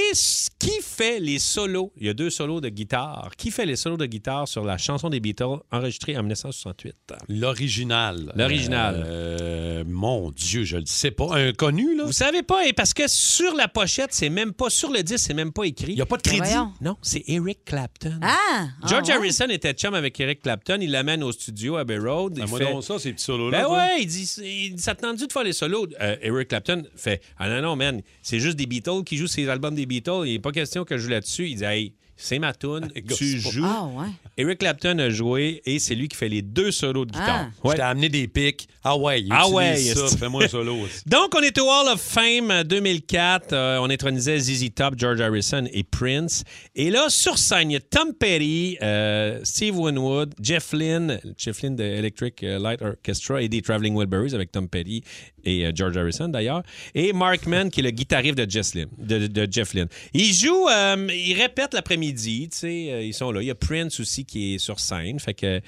[0.59, 3.97] qui fait les solos, il y a deux solos de guitare, qui fait les solos
[3.97, 6.95] de guitare sur la chanson des Beatles enregistrée en 1968?
[7.31, 8.33] L'original.
[8.37, 9.05] L'original.
[9.07, 11.35] Euh, mon Dieu, je le sais pas.
[11.37, 12.05] Un connu, là?
[12.05, 15.25] Vous savez pas, et parce que sur la pochette, c'est même pas, sur le disque,
[15.27, 15.93] c'est même pas écrit.
[15.93, 16.41] Il n'y a pas de crédit?
[16.41, 16.73] voyons.
[16.83, 17.86] Non, c'est Eric Clapton.
[18.22, 18.68] Ah!
[18.87, 19.12] George ah ouais?
[19.18, 20.79] Harrison était chum avec Eric Clapton.
[20.81, 22.35] Il l'amène au studio à Bay Road.
[22.35, 22.72] Ben, il moi, fait...
[22.72, 23.59] donc ça, ces petits solos-là.
[23.61, 23.77] Ben toi.
[23.79, 25.87] ouais, il dit, il dit, ça te tente de faire les solos?
[26.01, 29.49] Euh, Eric Clapton fait, ah non, non, man, c'est juste des Beatles qui jouent ces
[29.49, 30.22] albums des Beatles.
[30.27, 31.49] Il n'est pas question que je joue là-dessus.
[31.49, 33.64] Il dit, hey, c'est ma tune, tu joues.
[33.66, 34.07] Ah ouais.
[34.38, 37.51] Eric Clapton a joué et c'est lui qui fait les deux solos de guitare.
[37.62, 37.75] Je Ouais.
[37.77, 38.68] t'ai amené des pics.
[38.88, 40.16] Ah ouais, Ah utilise ouais, ça.
[40.16, 41.03] Fais-moi un solo aussi.
[41.07, 43.53] Donc, on est au Hall of Fame euh, 2004.
[43.53, 46.44] Euh, on intronisait ZZ Top, George Harrison et Prince.
[46.77, 51.62] Et là, sur scène, il y a Tom Petty, euh, Steve Winwood, Jeff Lynne, Jeff
[51.62, 55.03] Lynne de Electric euh, Light Orchestra et des Traveling Wilburys avec Tom Petty
[55.46, 56.62] et euh, George Harrison d'ailleurs.
[56.94, 58.90] Et Mark Mann, qui est le guitariste de Jeff Lynne.
[58.99, 59.88] De, de Jeff Lynne.
[60.12, 63.40] Ils jouent, euh, ils répètent l'après-midi, tu sais, euh, ils sont là.
[63.42, 65.18] Il y a Prince aussi qui est sur scène.
[65.20, 65.61] Fait que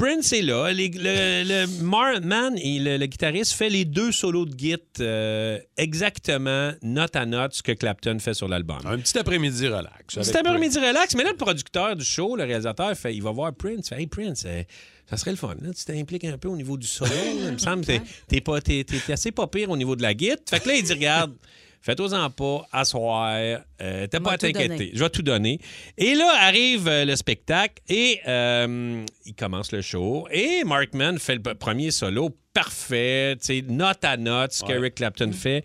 [0.00, 0.72] Prince est là.
[0.72, 5.58] Les- le, le Marman et le, le guitariste fait les deux solos de git euh,
[5.76, 8.78] exactement note à note ce que Clapton fait sur l'album.
[8.86, 10.16] Un petit après-midi relax.
[10.16, 13.52] Un après-midi relax, mais là, le producteur du show, le réalisateur, fait, il va voir
[13.54, 13.90] Prince.
[13.90, 14.62] Fait, hey, Prince, euh,
[15.08, 15.54] ça serait le fun.
[15.60, 17.10] Là, tu t'impliques un peu au niveau du solo.
[17.46, 19.96] il me semble que t'es- t'es pas- t'es- t'es- t'es assez pas pire au niveau
[19.96, 20.38] de la guitare.
[20.48, 21.34] Fait que là, il dit, regarde,
[21.80, 24.90] fais-toi-en pas, asseoir, euh, t'as pas à tout t'inquiéter.
[24.94, 25.58] Je vais tout donner.
[25.98, 30.26] Et là, arrive euh, le spectacle et euh, il commence le show.
[30.30, 34.72] Et Markman fait le premier solo parfait, tu sais, note à note, ce Ouais.
[34.74, 35.64] qu'Eric Clapton fait.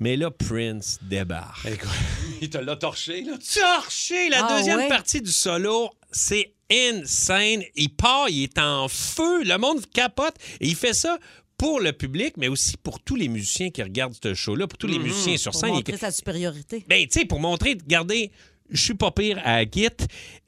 [0.00, 1.68] Mais là, Prince débarque.
[2.40, 3.34] Il te l'a torché, là.
[3.54, 4.28] Torché!
[4.30, 4.88] La Ah, deuxième ouais?
[4.88, 7.62] partie du solo, c'est insane.
[7.76, 9.44] Il part, il est en feu.
[9.44, 10.34] Le monde capote.
[10.60, 11.18] Et il fait ça
[11.62, 14.88] pour le public, mais aussi pour tous les musiciens qui regardent ce show-là, pour tous
[14.88, 15.70] les musiciens sur Pour scène.
[15.70, 16.84] montrer sa supériorité.
[16.88, 18.32] Ben, tu sais, pour montrer, regardez,
[18.68, 19.86] je suis pas pire à Git.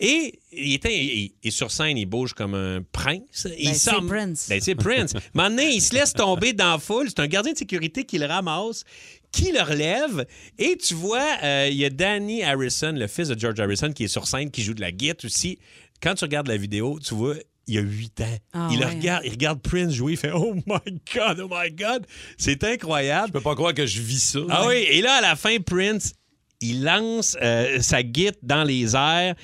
[0.00, 3.46] Et il était il- il- sur scène, il bouge comme un prince.
[3.58, 4.46] Il Ben, c'est Prince.
[4.48, 5.12] Ben, c'est Prince.
[5.34, 7.06] Maintenant, il se laisse tomber dans la foule.
[7.08, 8.82] C'est un gardien de sécurité qui le ramasse,
[9.30, 10.26] qui le relève.
[10.58, 14.04] Et tu vois, euh, il y a Danny Harrison, le fils de George Harrison, qui
[14.04, 15.58] est sur scène, qui joue de la guitare aussi.
[16.02, 18.24] Quand tu regardes la vidéo, tu vois, il y a 8 ans.
[18.52, 18.84] Ah, il, ouais.
[18.86, 22.06] regarde, il regarde Prince jouer, il fait Oh my God, oh my God.
[22.38, 23.28] C'est incroyable.
[23.28, 24.40] Je peux pas croire que je vis ça.
[24.50, 26.12] Ah oui, et là, à la fin, Prince,
[26.60, 29.34] il lance euh, sa guitare dans les airs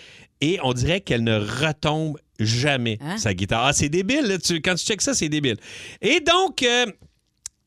[0.40, 3.18] et on dirait qu'elle ne retombe jamais, Hein?
[3.18, 3.64] sa guitare.
[3.66, 5.56] Ah, c'est débile, là, tu- quand tu checks ça, c'est débile.
[6.00, 6.86] Et donc, euh,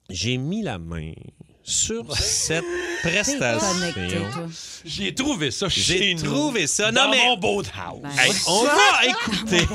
[0.10, 1.12] j'ai mis la main
[1.64, 2.66] sur cette
[3.02, 4.50] prestation.
[4.86, 6.92] J'ai trouvé ça chez J'ai trouvé ça.
[6.92, 7.24] Dans Non, mais.
[7.42, 7.62] mon.
[7.62, 9.66] Hey, on va écouter.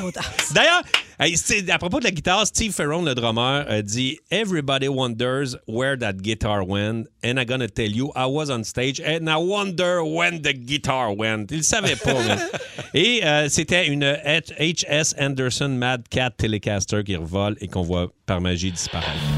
[0.52, 0.82] D'ailleurs,
[1.18, 1.34] hey,
[1.70, 6.14] à propos de la guitare, Steve Ferron, le drummer, a dit Everybody wonders where that
[6.22, 10.42] guitar went, and I'm gonna tell you, I was on stage and I wonder when
[10.42, 11.50] the guitar went.
[11.50, 12.14] Il savait pas.
[12.94, 15.14] Et euh, c'était une H.S.
[15.18, 19.37] Anderson Mad Cat Telecaster qui revole et qu'on voit par magie disparaître.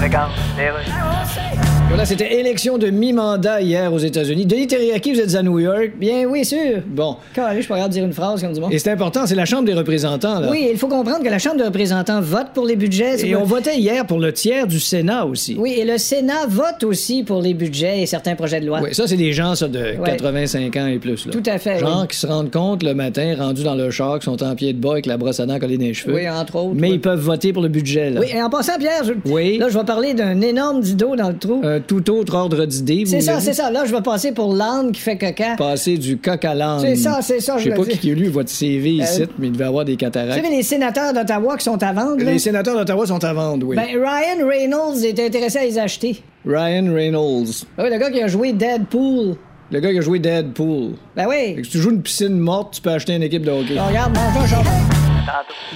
[0.00, 1.69] Legal, beleza.
[1.90, 4.46] Voilà, c'était élection de mi-mandat hier aux États-Unis.
[4.46, 5.90] Denis Terriaki, vous êtes à New York?
[5.98, 6.80] Bien, oui, sûr.
[6.86, 7.16] Bon.
[7.34, 8.72] Carré, je suis pas capable de dire une phrase comme du monde.
[8.72, 10.48] Et c'est important, c'est la Chambre des représentants, là.
[10.52, 13.26] Oui, il faut comprendre que la Chambre des représentants vote pour les budgets.
[13.26, 15.56] Et on votait hier pour le tiers du Sénat aussi.
[15.58, 18.78] Oui, et le Sénat vote aussi pour les budgets et certains projets de loi.
[18.80, 20.10] Oui, ça, c'est des gens, ça, de Ouais.
[20.10, 21.32] 85 ans et plus, là.
[21.32, 22.06] Tout à fait, oui.
[22.08, 24.78] qui se rendent compte le matin, rendus dans leur char, qui sont en pied de
[24.78, 26.14] bas avec la brosse à dents collée dans les cheveux.
[26.14, 26.74] Oui, entre autres.
[26.76, 26.94] Mais oui.
[26.94, 28.20] ils peuvent voter pour le budget, là.
[28.20, 29.12] Oui, et en passant, Pierre, je...
[29.28, 29.58] Oui.
[29.58, 31.60] là, je vais parler d'un énorme dido dans le trou.
[31.86, 33.70] Tout autre ordre d'idées, vous c'est ça, c'est ça.
[33.70, 35.56] Là, je vais passer pour l'âne qui fait caca.
[35.56, 36.80] Passer du coq à l'âne.
[36.80, 37.98] C'est ça, c'est ça, Je sais le pas dis.
[37.98, 40.42] qui a lu votre CV ici, Euh, mais il devait avoir des Vous cataractes.
[40.42, 42.32] savez, les sénateurs d'Ottawa qui sont à vendre, là?
[42.32, 43.76] Les sénateurs d'Ottawa sont à vendre, oui.
[43.76, 46.22] Ben, Ryan Reynolds est intéressé à les acheter.
[46.46, 47.64] Ryan Reynolds.
[47.76, 49.36] Ah Oui, le gars qui a joué Deadpool.
[49.72, 50.92] Le gars qui a joué Deadpool.
[51.16, 51.54] Ben oui.
[51.54, 53.74] Fait que si tu joues une piscine morte, tu peux acheter une équipe de hockey.
[53.74, 54.70] Alors, regarde, mange un charbon.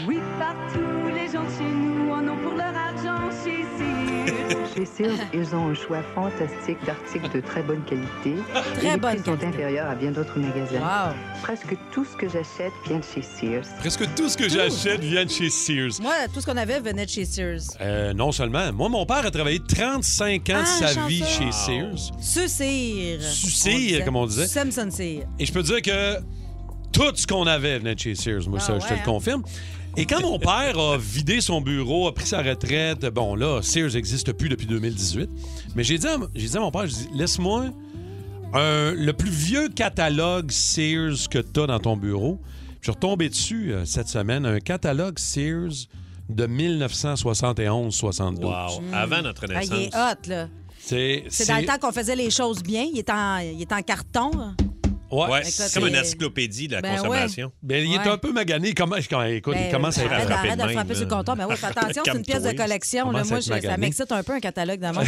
[0.08, 0.83] Oui, partout,
[4.84, 8.34] Chez Sears, ils ont un choix fantastique d'articles de très bonne qualité.
[8.76, 10.80] Très et les bonne prix sont inférieurs à bien d'autres magasins.
[10.80, 11.14] Wow.
[11.42, 13.64] Presque tout ce que j'achète vient de chez Sears.
[13.78, 16.00] Presque tout ce que j'achète vient de chez Sears.
[16.02, 17.60] Moi, tout ce qu'on avait venait de chez Sears.
[17.80, 18.72] Euh, non seulement.
[18.72, 22.12] Moi, mon père a travaillé 35 ans de Ah, sa vie chez Sears.
[22.20, 23.22] Sucir.
[23.22, 24.46] Sucir, comme on disait.
[24.46, 25.22] Samson Cyr.
[25.38, 26.20] Et je peux te dire que
[26.92, 28.48] tout ce qu'on avait venait de chez Sears.
[28.48, 29.02] Moi, Ah ça, je te ouais, le hein?
[29.04, 29.42] confirme.
[29.96, 33.92] Et quand mon père a vidé son bureau, a pris sa retraite, bon, là, Sears
[33.94, 35.30] n'existe plus depuis 2018.
[35.76, 37.66] Mais j'ai dit, à- j'ai dit à mon père, j'ai dit, laisse-moi
[38.54, 42.40] le plus vieux catalogue Sears que tu as dans ton bureau.
[42.80, 45.86] Je suis retombé dessus euh, cette semaine, un catalogue Sears
[46.28, 48.44] de 1971-72.
[48.44, 48.82] Wow.
[48.92, 49.78] Avant notre Ah, il naissance.
[49.78, 50.48] est hot, là.
[50.78, 52.84] C'est C'est dans le temps qu'on faisait les choses bien.
[52.92, 54.30] Il est en, il est en carton.
[55.10, 57.52] Ouais, c'est comme une encyclopédie de la Ben consommation.
[57.62, 58.08] Ben, il est Ouais.
[58.08, 58.74] un peu magané.
[58.74, 61.10] Comment, comment- écoute, Ben, il commence à être arrête, arrête de de frapper sur le
[61.10, 61.36] comptoir.
[61.36, 63.10] Ben oui, fais attention, c'est une pièce de collection.
[63.12, 63.22] Là.
[63.24, 65.02] Moi, ça m'excite un peu un catalogue dans mon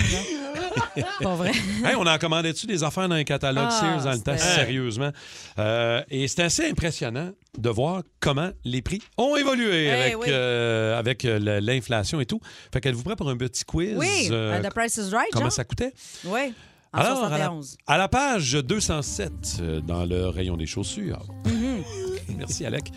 [1.23, 1.51] Pas vrai.
[1.85, 5.11] Hey, on en commandait-tu des affaires dans un catalogue Ah, Sears dans le temps, sérieusement?
[5.59, 10.27] Euh, et c'est assez impressionnant de voir comment les prix ont évolué Eh avec, oui.
[10.29, 12.41] euh, avec euh, l'inflation et tout.
[12.73, 13.95] Fait qu'elle vous prêt pour un petit quiz?
[13.97, 15.53] Oui, euh, euh, The Price is Right, Comment genre?
[15.53, 15.93] ça coûtait?
[16.25, 16.53] Oui,
[16.97, 17.77] en Alors, à la, 71.
[17.87, 21.25] à la page 207 euh, dans le rayon des chaussures.
[21.47, 21.83] Mhm.
[22.39, 22.91] Merci, Alec.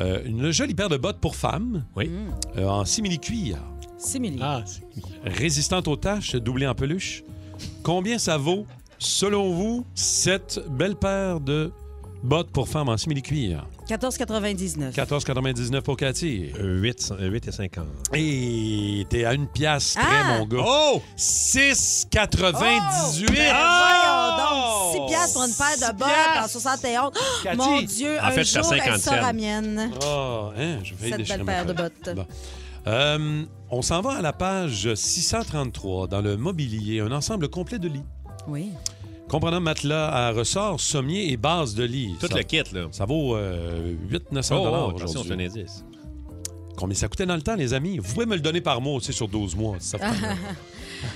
[0.00, 1.84] Euh, une jolie paire de bottes pour femmes.
[1.96, 2.10] Oui.
[2.56, 3.58] euh, en simili-cuir.
[3.98, 4.38] Simili.
[4.40, 4.62] Ah,
[5.24, 7.22] Résistante aux taches, doublée en peluche.
[7.82, 8.66] Combien ça vaut,
[8.98, 11.72] selon vous, cette belle paire de
[12.22, 13.66] bottes pour femmes en simili-cuir.
[13.88, 14.92] 14,99.
[14.94, 16.50] 14,99 pour Cathy.
[16.58, 17.84] 8, 8 et 50.
[18.14, 20.38] Et t'es à une pièce près, Ah!
[20.38, 20.64] mon gars.
[20.66, 21.02] Oh!
[21.16, 23.34] 6,98!
[23.34, 24.90] Ben Ah!
[24.92, 27.12] voyons donc, 6 piastres pour une paire de bottes en 71.
[27.14, 27.56] Oh, Cathy.
[27.56, 29.32] Mon Dieu, En un fait, jour, elle 50 sera cents.
[29.34, 29.90] mienne.
[30.04, 32.10] Ah, hein, je vais Cette belle paire de bottes.
[32.14, 32.26] Bon.
[32.86, 37.88] Euh, on s'en va à la page 633 dans le mobilier, un ensemble complet de
[37.88, 38.04] lits.
[38.48, 38.70] Oui.
[39.30, 42.16] Comprenant matelas à ressort, sommier et base de lit.
[42.20, 42.88] Tout Ça- le kit, là.
[42.90, 45.54] Ça vaut euh, 800-900 Oh, dollars oh, aujourd'hui.
[46.76, 47.98] Combien ça coûtait dans le temps, les amis?
[47.98, 49.76] Vous pouvez me le donner par mois aussi sur 12 mois.
[49.78, 50.38] si ça vous tente.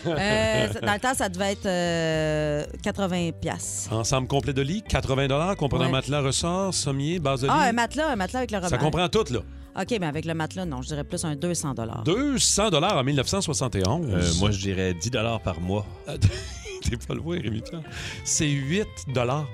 [0.07, 3.93] Euh, dans le temps, ça devait être euh, 80 piastres.
[3.93, 5.91] Ensemble complet de lit, 80 dollars, comprenant Ouais.
[5.91, 7.53] matelas ressort, sommier, base de lit.
[7.55, 8.79] Ah, un matelas, un matelas avec le ça rebord.
[8.79, 9.41] comprend tout, là.
[9.81, 14.07] OK, mais avec le matelas, non, je dirais plus un 200 200 dollars en 1971.
[14.09, 15.11] Euh, moi, je dirais 10
[15.43, 15.85] par mois.
[16.91, 17.83] T'es pas loin, Rémi Pierre.
[18.25, 19.47] C'est 8 dollars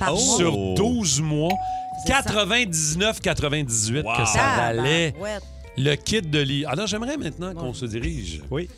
[0.00, 0.16] mois.
[0.16, 0.74] sur Oh.
[0.76, 1.52] 12 mois.
[2.06, 2.22] C'est ça.
[2.22, 5.40] 99,98 que ça Ah, valait ben,
[5.76, 6.64] le kit de lit.
[6.64, 8.68] Alors, j'aimerais maintenant qu'on se dirige Oui.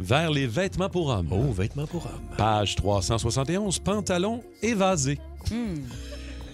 [0.00, 1.28] vers les vêtements pour hommes.
[1.30, 2.36] Oh, vêtements pour hommes.
[2.36, 5.18] Page 371, pantalons évasés.
[5.50, 5.76] Hmm.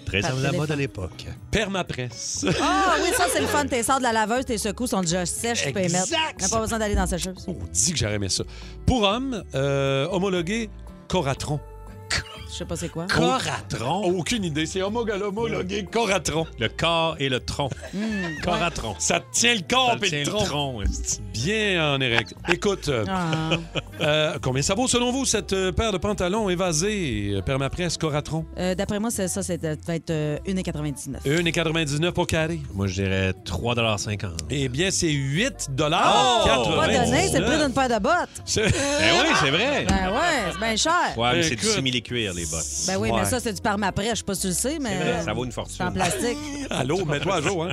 [0.07, 1.27] Très à la mode à l'époque.
[1.51, 2.47] Permapresse.
[2.63, 3.67] Ah oui, ça, c'est le fun.
[3.67, 6.05] T'es sors de la laveuse, tes secoues sont déjà sèches, tu peux les mettre.
[6.05, 6.35] Exact.
[6.39, 7.45] T'as pas besoin d'aller dans sa sécheuse.
[7.47, 8.43] On dit que j'aurais aimé ça.
[8.87, 10.71] Pour hommes, euh, homologué
[11.09, 11.59] Coratron.
[12.59, 13.07] Je sais pas c'est quoi.
[13.07, 14.03] Coratron.
[14.19, 14.67] Aucune idée.
[14.67, 16.45] C'est homologué, Coratron.
[16.59, 17.71] Le corps et le tronc.
[17.95, 18.97] Hmm, Coratron.
[18.99, 20.83] Ça te tient le corps et tient le le tronc.
[21.33, 22.35] Bien en érect.
[22.53, 23.51] Écoute, euh, Ah.
[24.01, 28.45] euh, combien ça vaut selon vous cette euh, paire de pantalons évasés euh, Permapresse Coratron?
[28.59, 31.23] Euh, D'après moi, c'est ça, ça devait être euh, 1,99.
[31.25, 32.59] 1,99 pour carré.
[32.75, 35.73] Moi, je dirais 3,50 Eh bien, c'est 8 Oh!
[35.77, 36.45] dollars.
[36.77, 38.43] Pas donné, c'est le prix d'une paire de bottes.
[38.45, 39.87] C'est- Ben oui, c'est vrai.
[39.89, 41.17] Ben ouais, c'est bien cher.
[41.17, 42.65] Ouais, mais c'est du simili-cuir, les bottes.
[42.87, 43.21] Ben oui, Ouais.
[43.21, 44.11] mais ça, c'est du permaprès.
[44.11, 44.97] Je sais pas si tu le sais, mais.
[44.97, 45.93] vrai, ça vaut une C'est en fortune.
[45.93, 46.39] plastique.
[46.71, 47.73] Allô, mets-toi à jour, hein?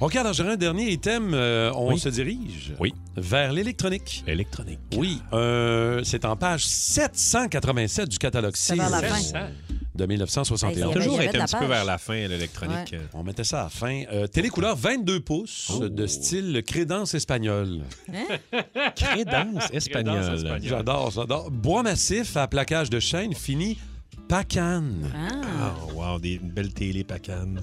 [0.00, 1.32] OK, alors j'aurais un dernier item.
[1.34, 1.98] Euh, on Oui.
[2.00, 2.92] se dirige Oui.
[3.16, 4.24] vers l'électronique.
[4.26, 4.80] Électronique.
[4.96, 9.48] Oui, euh, c'est en page 787 du catalogue C'est vers la Sears fin.
[9.94, 10.76] de 1971.
[10.78, 11.68] Hey, c'est- Toujours Il y avait été de un la petit peu page.
[11.68, 12.94] vers la fin, l'électronique.
[13.14, 14.02] On mettait ça à la fin.
[14.12, 15.88] Euh, télécouleur 22 pouces Oh.
[15.88, 17.82] de style crédence espagnole.
[18.96, 20.20] Crédence espagnole.
[20.22, 20.60] Crédence espagnole.
[20.62, 21.50] J'adore, j'adore.
[21.50, 23.78] Bois massif à plaquage de chaîne fini
[24.32, 24.84] Pacan.
[25.14, 25.74] Ah.
[25.76, 27.60] Oh, wow, des, une belle télé pacane.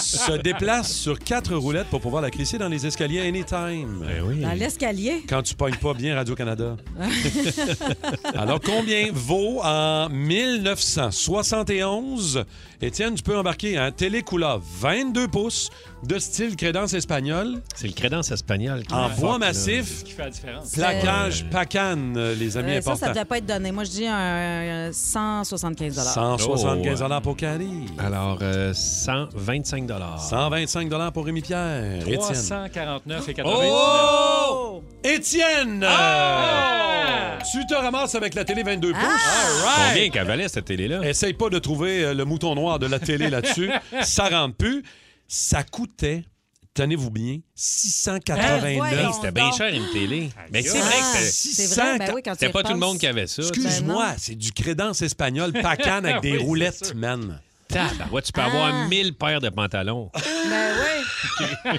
[0.00, 4.04] Se déplace sur quatre roulettes pour pouvoir la glisser dans les escaliers anytime.
[4.06, 4.42] Ben oui.
[4.42, 5.24] Dans l'escalier.
[5.28, 6.76] Quand tu pognes pas bien Radio-Canada.
[8.36, 12.44] Alors, combien vaut en 1971?
[12.84, 15.70] Étienne, tu peux embarquer un télécouleur 22 pouces
[16.02, 18.82] de style crédence espagnole C'est le crédence espagnol.
[18.82, 20.72] qui en bois massif, Ce qui fait la différence.
[20.72, 23.12] plaquage Pacan, euh, les amis Euh, ça, ça importants.
[23.12, 23.70] devait pas être donné.
[23.70, 27.20] Moi, je dis un 175 175 Oh.
[27.22, 27.86] pour Carrie.
[27.98, 29.86] Alors, euh, 125
[30.18, 32.00] 125 pour Rémi-Pierre.
[32.00, 32.18] Étienne.
[32.18, 33.70] 349 et 99.
[33.72, 34.82] Oh!
[35.04, 35.86] Étienne!
[35.88, 37.38] Ah!
[37.52, 39.00] Tu te ramasses avec la télé 22 pouces.
[39.04, 39.06] Ah!
[39.06, 39.92] All right.
[39.94, 41.00] Combien qu'elle valait, cette télé-là?
[41.08, 43.70] Essaye pas de trouver le mouton noir de la télé là-dessus.
[44.02, 44.82] ça rentre plus.
[45.28, 46.24] Ça coûtait,
[46.74, 48.64] tenez-vous bien, 689.
[48.64, 48.74] Hein?
[48.76, 49.12] Voyons.
[49.12, 50.30] C'était bien cher, une télé.
[50.50, 51.98] Mais c'est Ah, vrai que c'était...
[51.98, 53.42] ben oui, C'était pas tout le monde qui avait ça.
[53.42, 57.40] Excuse-moi, Ben c'est du crédence espagnol Pacan avec Ah des oui, roulettes, man.
[57.68, 57.78] Tu
[58.32, 58.44] peux Ah.
[58.44, 60.10] avoir 1000 paires de pantalons.
[60.14, 61.78] Ben oui.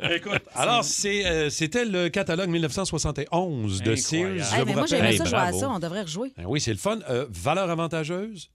[0.10, 4.38] Écoute, alors euh, c'était le catalogue 1971 de Sears.
[4.38, 5.70] Je vous mais moi, j'aimais Hey, ça jouer à ça.
[5.70, 6.32] On devrait rejouer.
[6.36, 6.98] Ben oui, c'est le fun.
[7.08, 8.50] Euh, valeur avantageuse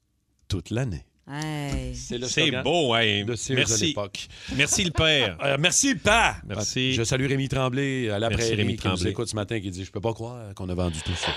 [0.49, 1.05] toute l'année.
[1.31, 1.95] Hey.
[1.95, 3.23] C'est le beau, hein?
[3.25, 3.85] de de Merci.
[3.87, 4.27] l'époque.
[4.57, 5.37] Merci, le père.
[5.43, 6.35] Euh, merci, Pa!
[6.47, 6.93] Merci.
[6.93, 9.11] Je salue Rémi Tremblay à la Merci, prairie Rémi qui nous Tremblay.
[9.11, 11.31] écoute ce matin qui dit Je peux pas croire qu'on a vendu tout ça.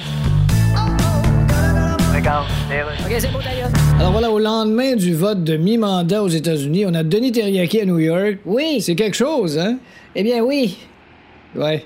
[2.18, 3.70] OK, c'est beau d'ailleurs.
[3.98, 7.84] Alors voilà, au lendemain du vote de mi-mandat aux États-Unis, on a Denis Terriaki à
[7.84, 8.38] New York.
[8.44, 8.80] Oui.
[8.80, 9.78] C'est quelque chose, hein?
[10.14, 10.76] Eh bien, oui.
[11.54, 11.84] Ouais.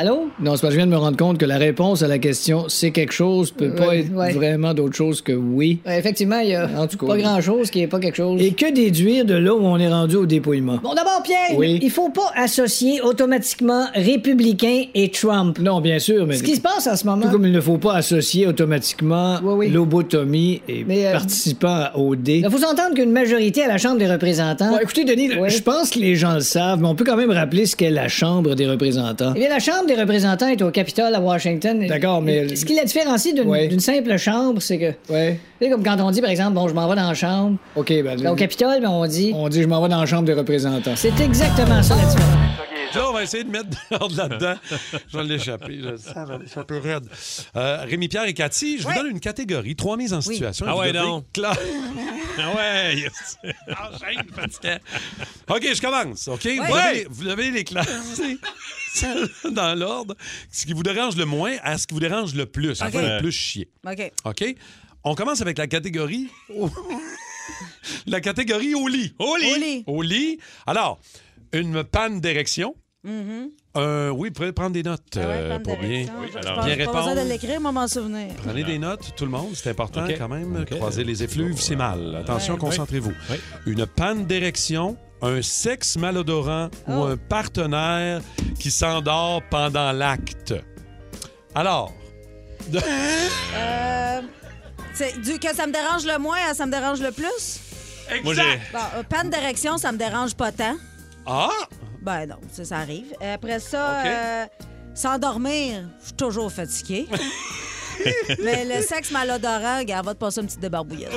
[0.00, 0.28] Allô?
[0.40, 2.18] Non, c'est parce que je viens de me rendre compte que la réponse à la
[2.18, 4.32] question c'est quelque chose peut pas Ouais, être ouais.
[4.32, 5.78] vraiment d'autre chose que oui.
[5.86, 7.22] effectivement, il y a En tout cas, pas oui.
[7.22, 8.40] grand-chose qui est pas quelque chose.
[8.40, 10.78] Et que déduire de là où on est rendu au dépouillement?
[10.82, 11.78] Bon, d'abord, Pierre, Oui.
[11.82, 15.58] il faut pas associer automatiquement républicain et Trump.
[15.58, 16.36] Non, bien sûr, mais.
[16.36, 17.26] Ce qui se passe en ce moment.
[17.26, 19.38] Tout comme il ne faut pas associer automatiquement
[19.70, 22.40] lobotomie et Mais, euh, participant au D.
[22.44, 24.78] Il faut s'entendre qu'une majorité à la Chambre des représentants.
[24.80, 27.66] Écoutez, Denis, je pense que les gens le savent, mais on peut quand même rappeler
[27.66, 29.32] ce qu'est la Chambre des représentants.
[29.36, 31.86] Eh bien, la Chambre des représentants est au Capitole à Washington.
[31.86, 33.68] D'accord, mais- Ce qui la différencie d'une Ouais.
[33.78, 35.12] simple chambre, c'est que.
[35.12, 35.38] Ouais.
[35.60, 37.56] Tu sais, comme quand on dit, par exemple, bon, je m'en vais dans la chambre.
[37.76, 38.16] OK, ben.
[38.20, 39.32] Ben, au Capitole, ben, on dit.
[39.34, 40.92] On dit je m'en vais dans la Chambre des représentants.
[40.96, 42.69] C'est exactement ça la différence.
[42.94, 44.54] Là, on va essayer de mettre de l'ordre là-dedans.
[45.08, 45.78] Je vais l'échapper.
[45.80, 47.08] Je le sens, je vais l'échapper raide.
[47.56, 50.66] Euh, Rémi-Pierre et Cathy, je vous donne une catégorie, trois mises en situation.
[50.68, 51.56] Ah ouais, cla-
[52.38, 53.36] Ah ouais, yes.
[53.68, 54.78] Enchaîne, fatigant.
[55.48, 56.28] OK, je commence.
[56.28, 56.44] OK?
[56.46, 56.92] Vous, Ouais.
[56.94, 58.38] devez, vous devez les classer
[59.52, 60.16] dans l'ordre.
[60.50, 62.74] Ce qui vous dérange le moins à ce qui vous dérange le plus.
[62.78, 63.68] Fait le plus chier.
[63.86, 64.12] OK.
[64.24, 64.44] OK?
[65.04, 66.28] On commence avec la catégorie.
[68.06, 69.14] la catégorie au lit.
[69.18, 69.52] Au lit.
[69.52, 69.84] Au lit.
[69.86, 70.38] Au lit.
[70.66, 71.00] Alors,
[71.52, 72.74] une panne d'érection.
[73.02, 73.50] Mhm.
[73.76, 76.52] Euh, oui, vous pouvez prendre des notes Ah ouais, euh, pour bien, bien pense- Pas
[76.52, 77.14] besoin répondre.
[77.24, 78.34] de l'écrire, moi, m'en souvenir.
[78.44, 80.60] Prenez des notes, tout le monde, c'est important quand même.
[80.62, 80.76] OK.
[80.76, 82.14] Croiser les effluves, c'est mal.
[82.16, 82.60] Attention, Ouais.
[82.60, 83.12] concentrez-vous.
[83.66, 87.04] Une panne d'érection, un sexe malodorant ou Oh.
[87.04, 88.20] un partenaire
[88.58, 90.54] qui s'endort pendant l'acte.
[91.54, 91.92] Alors,
[93.56, 94.20] Euh,
[95.22, 97.60] du que ça me dérange le moins à ça me dérange le plus?
[98.24, 98.42] Moi, j'ai.
[98.72, 100.76] Bon, panne d'érection, ça me dérange pas tant.
[101.26, 101.48] Ah,
[102.02, 103.14] Ben non, ça, ça arrive.
[103.20, 104.46] Après ça, euh,
[104.94, 107.06] s'endormir, je suis toujours fatiguée.
[108.42, 111.12] Mais le sexe malodorant, gars, va te passer une petite débarbouillette.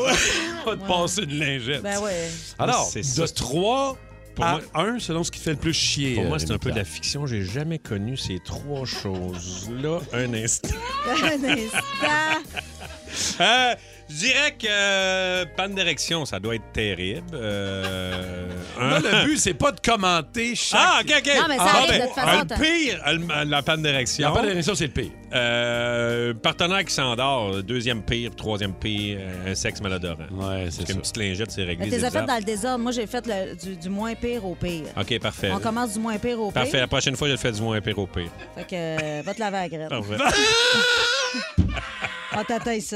[0.66, 1.82] on va te passer une lingette.
[1.82, 2.30] Ben ouais.
[2.60, 3.34] Alors, C'est de ça.
[3.34, 3.98] 3
[4.36, 6.16] Pour à moi- 1, selon ce qui fait le plus chier.
[6.16, 7.26] Pour moi, euh, c'est un peu de la fiction.
[7.26, 10.76] J'ai jamais connu ces trois choses-là un instant.
[11.08, 13.40] Un instant.
[13.40, 13.76] Euh,
[14.10, 17.28] je dirais que euh, panne d'érection, ça doit être terrible.
[17.34, 18.48] Euh,
[18.80, 20.80] Là, un- le but, c'est pas de commenter chaque...
[20.84, 21.36] Ah, OK, OK.
[21.36, 23.02] Non, mais ça Ah, arrive ben, de toute façon, Le pire,
[23.46, 24.28] le- la panne d'érection.
[24.30, 25.12] La panne d'érection, c'est le pire.
[25.34, 30.26] Euh, partenaire qui s'endort, deuxième pire, troisième pire, euh, un sexe malodorant.
[30.32, 31.86] Ouais, c'est Parce qu'une petite lingette, c'est réglé.
[31.86, 32.28] Mais t'es zip, fait zap.
[32.28, 32.80] dans le désordre.
[32.80, 34.84] Moi, j'ai fait le- du, du moins pire au pire.
[35.00, 35.52] OK, parfait.
[35.54, 36.62] On commence du moins pire au pire?
[36.62, 36.80] Parfait.
[36.80, 38.30] La prochaine fois, je le fais du moins pire au pire.
[38.56, 39.90] Fait que euh, va te laver à la graine.
[39.90, 40.18] Parfait.
[42.38, 42.96] On t'attend ici.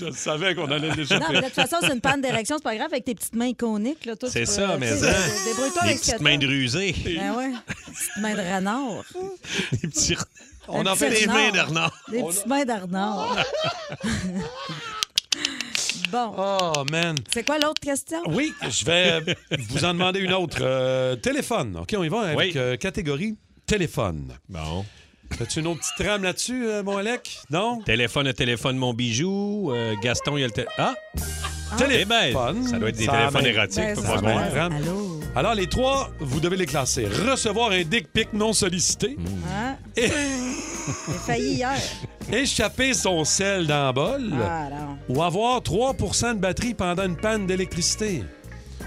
[0.00, 1.24] Je savais qu'on allait Non, l'échapper.
[1.32, 3.46] mais de toute façon, c'est une panne d'érection, c'est pas grave, avec tes petites mains
[3.46, 4.04] iconiques.
[4.04, 4.94] là, toi, C'est ça, mais hein.
[4.96, 6.94] dé- Débrouille-toi Les avec petites mains de rusée.
[7.04, 7.50] Ben ouais.
[7.50, 9.04] Des petites mains de renard.
[9.72, 10.16] Les petits...
[10.70, 11.92] On en fait des mains de renard.
[12.10, 13.36] Des petites mains de renard.
[16.12, 16.34] bon.
[16.36, 17.16] Oh, man.
[17.32, 18.18] C'est quoi l'autre question?
[18.28, 19.20] Oui, je vais
[19.70, 20.58] vous en demander une autre.
[20.60, 21.76] Euh, téléphone.
[21.80, 22.52] OK, on y va avec Oui.
[22.56, 23.36] euh, catégorie
[23.66, 24.32] téléphone.
[24.48, 24.84] Bon.
[25.40, 27.38] As-tu une autre petite trame là-dessus, euh, mon Alec?
[27.50, 27.80] Non?
[27.84, 29.70] Téléphone, téléphone, mon bijou.
[29.72, 30.74] Euh, Gaston, il y a le téléphone.
[30.78, 30.94] Ah!
[31.76, 32.66] Téléphone.
[32.66, 33.76] Ça doit être des Ça téléphones amène- érotiques.
[33.78, 34.02] Ben, ça
[34.52, 34.64] Ça.
[34.64, 35.20] Allô?
[35.36, 37.06] Alors, les trois, vous devez les classer.
[37.06, 39.16] Recevoir un dick pic non sollicité,
[39.48, 39.76] Hein?
[39.96, 40.08] É-
[41.06, 41.76] J'ai failli hier.
[42.32, 44.68] échapper son sel dans bol Ah,
[45.08, 48.24] ou avoir 3% de batterie pendant une panne d'électricité.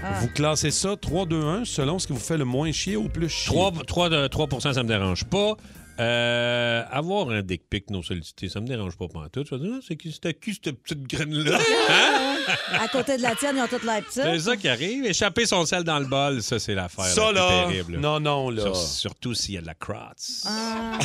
[0.04, 0.18] Ah.
[0.20, 3.04] Vous classez ça 3, 2, 1 selon ce qui vous fait le moins chier ou
[3.04, 3.46] le plus chier.
[3.54, 5.54] 3, 3, de, 3 ça me dérange pas.
[6.02, 9.46] Euh, avoir un dick pic non sollicité, ça me dérange pas pantoute.
[9.50, 11.58] Je vais dire, Ah, c'est qui, c'était qui cette petite graine-là?
[11.88, 12.36] Hein?
[12.80, 15.04] À côté de la tienne, ils ont toutes l'air C'est ça qui arrive.
[15.04, 17.98] Échapper son sel dans le bol, ça, c'est l'affaire Ça, là, terrible.
[17.98, 18.62] non, non, là.
[18.62, 20.18] Sur- surtout s'il y a de la crotte.
[20.44, 20.98] Ah.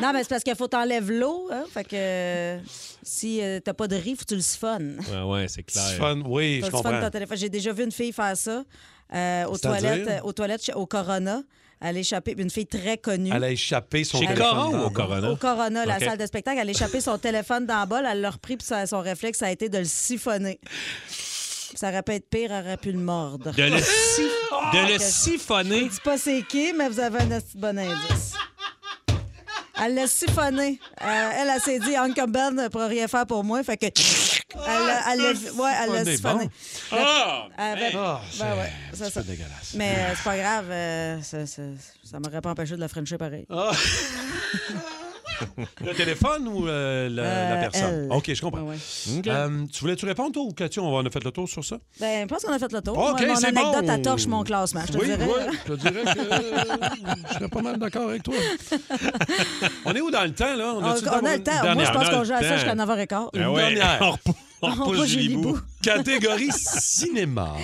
[0.00, 1.48] Non, mais c'est parce qu'il faut t'enlèver l'eau.
[1.52, 1.64] Hein?
[1.72, 2.58] Fait que euh,
[3.02, 4.98] si euh, t'as pas de riz, faut que tu le siphonnes.
[5.12, 5.84] Ouais, ouais, c'est clair.
[5.96, 7.00] Fun, oui, Faut je tu comprends.
[7.00, 7.36] ton téléphone.
[7.36, 8.64] J'ai déjà vu une fille faire ça
[9.14, 9.80] euh, aux, C'est-à-dire?
[9.90, 11.42] toilettes, euh, aux toilettes au Corona.
[11.80, 13.30] Elle a échappé, une fille très connue.
[13.32, 14.46] Elle a échappé son Chez téléphone.
[14.50, 15.30] Cora ou au Corona?
[15.30, 18.20] Au Corona, la salle de spectacle, elle a échappé son téléphone dans la bol, elle
[18.20, 20.58] l'a repris, puis son réflexe, ça a été de le siphonner.
[21.74, 23.52] Ça aurait pu être pire, elle aurait pu le mordre.
[23.52, 25.88] De le, si- de le Je siphonner?
[25.88, 28.32] dis pas c'est qui, mais vous avez un bon indice.
[29.84, 30.80] Elle l'a siphonné.
[31.02, 33.62] Euh, elle, elle s'est dit, Uncle Ben ne pourra rien faire pour moi.
[33.62, 33.86] Fait que.
[33.86, 36.50] Elle l'a ouais, Siphonné.
[36.92, 37.46] Ah!
[37.56, 39.22] Avait- Ah, ben ouais, c'est ça.
[39.22, 39.74] dégueulasse.
[39.74, 41.62] Mais euh, c'est pas grave, euh, ça, ça,
[42.02, 43.46] ça m'aurait pas empêché de la frencher pareil.
[43.50, 43.70] Ah.
[45.84, 48.08] Le téléphone ou euh, la, la Euh, personne?
[48.10, 48.16] elle.
[48.16, 48.62] OK, je comprends.
[48.62, 49.22] Ouais, ouais.
[49.28, 50.80] Euh, tu voulais-tu répondre, toi, ou Cathy?
[50.80, 51.78] On a fait le tour sur ça?
[52.00, 52.96] Ben, je pense qu'on a fait le tour.
[52.98, 53.92] OK, Moi, mon c'est anecdote, bon.
[53.92, 55.28] elle torche mon classement, je te oui, dirais.
[55.66, 56.50] je te dirais que euh,
[57.28, 58.34] je serais pas mal d'accord avec toi.
[59.84, 60.74] on est où dans le temps, là?
[60.74, 61.74] On, a-tu on a le temps.
[61.74, 63.28] Moi, je pense qu'on joue à ça jusqu'à 9h15.
[63.34, 63.74] Une Ah ouais.
[63.74, 63.98] dernière.
[64.60, 67.54] On repousse- on Catégorie cinéma.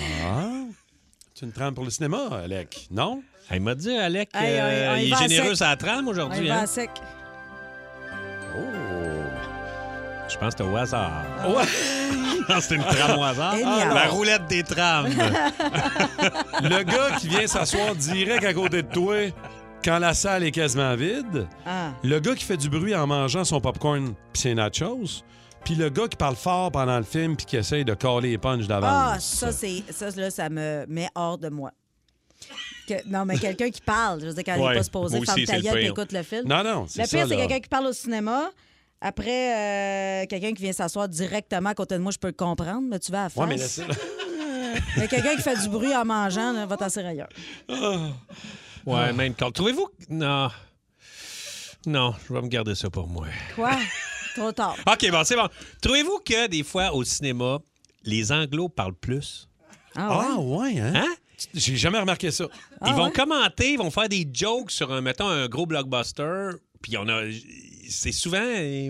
[1.33, 2.87] Tu une trame pour le cinéma, Alec?
[2.91, 3.21] Non?
[3.49, 5.55] Elle m'a dit, Alec, Hey, euh, on y- on y il va est à généreux
[5.55, 5.65] sec.
[5.67, 6.47] à la trame On y aujourd'hui.
[6.47, 6.63] va Hein?
[6.63, 6.89] à sec.
[8.57, 8.61] Oh!
[10.27, 11.23] Je pense que c'était au hasard.
[11.47, 11.63] Ouais.
[12.47, 13.55] Non, c'était une trame au hasard.
[13.93, 15.07] La roulette des trames.
[16.61, 19.31] Le gars qui vient s'asseoir direct à côté de toi
[19.83, 21.47] quand la salle est quasiment vide.
[21.65, 21.89] Ah.
[22.03, 25.23] Le gars qui fait du bruit en mangeant son popcorn pis ses nachos.
[25.63, 28.37] Puis le gars qui parle fort pendant le film puis qui essaye de caler les
[28.37, 29.25] punches Ah, d'avance.
[29.25, 31.71] ça, c'est, ça, là, ça me met hors de moi.
[32.87, 35.17] Que- non, mais quelqu'un qui parle, je veux dire, quand il Ouais, n'est pas supposé,
[35.17, 36.47] moi ferme ta gueule et écoute le film.
[36.47, 38.51] Non, non, c'est Le pire, c'est quelqu'un qui parle au cinéma.
[39.01, 42.87] Après, euh, quelqu'un qui vient s'asseoir directement à côté de moi, je peux le comprendre,
[42.89, 43.43] mais tu vas à face.
[43.47, 43.55] Ouais,
[43.87, 43.95] mais
[44.97, 47.29] Mais quelqu'un qui fait du bruit en mangeant, là, va t'asseoir ailleurs.
[47.69, 48.09] Ah.
[48.85, 49.51] Ouais, main call.
[49.51, 49.85] Trouvez-vous.
[49.87, 50.49] que- Non.
[51.85, 53.27] Non, je vais me garder ça pour moi.
[53.55, 53.71] Quoi?
[54.35, 54.75] Trop tard.
[54.87, 55.47] OK, bon, c'est bon.
[55.81, 57.59] Trouvez-vous que des fois, au cinéma,
[58.03, 59.47] les anglos parlent plus?
[59.95, 60.93] Ah, ouais, hein?
[60.95, 61.15] Hein?
[61.53, 62.45] J'ai jamais remarqué ça.
[62.85, 66.51] ils vont commenter, ils vont faire des jokes sur, un, mettons, un gros blockbuster.
[66.81, 67.23] Puis on a.
[67.89, 68.37] C'est souvent.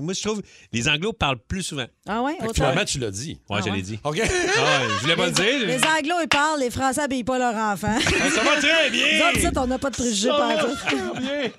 [0.01, 0.41] Moi, je trouve.
[0.71, 1.85] Les anglos parlent plus souvent.
[2.07, 2.33] Ah ouais?
[2.33, 2.53] Fait que autant?
[2.53, 3.39] finalement, tu l'as dit.
[3.49, 3.75] Ouais, Ah je ouais?
[3.77, 3.99] l'ai dit.
[4.03, 4.21] OK.
[4.21, 5.67] Ah ouais, je voulais pas le dire.
[5.67, 7.99] Les Anglos, ils parlent, les Français n'habillent pas leurs enfants.
[8.01, 9.05] ça va très bien.
[9.19, 11.51] Nous autres, ici, on n'a pas de préjugés Ça va super bien.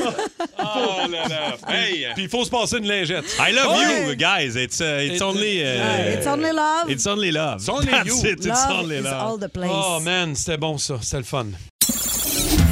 [0.58, 1.56] Oh là là.
[1.68, 2.06] Hey.
[2.14, 3.24] Puis il faut se passer une lingette.
[3.38, 4.08] I love Ouais.
[4.10, 4.56] you, guys.
[4.56, 5.62] It's, uh, it's It- only.
[5.62, 6.88] uh, it's only love.
[6.90, 7.56] It's only love.
[7.60, 8.26] It's only That's you.
[8.26, 9.22] it, It's Love only is love.
[9.22, 9.70] all the place.
[9.72, 10.98] Oh man, c'était bon ça.
[11.02, 11.46] C'était le fun.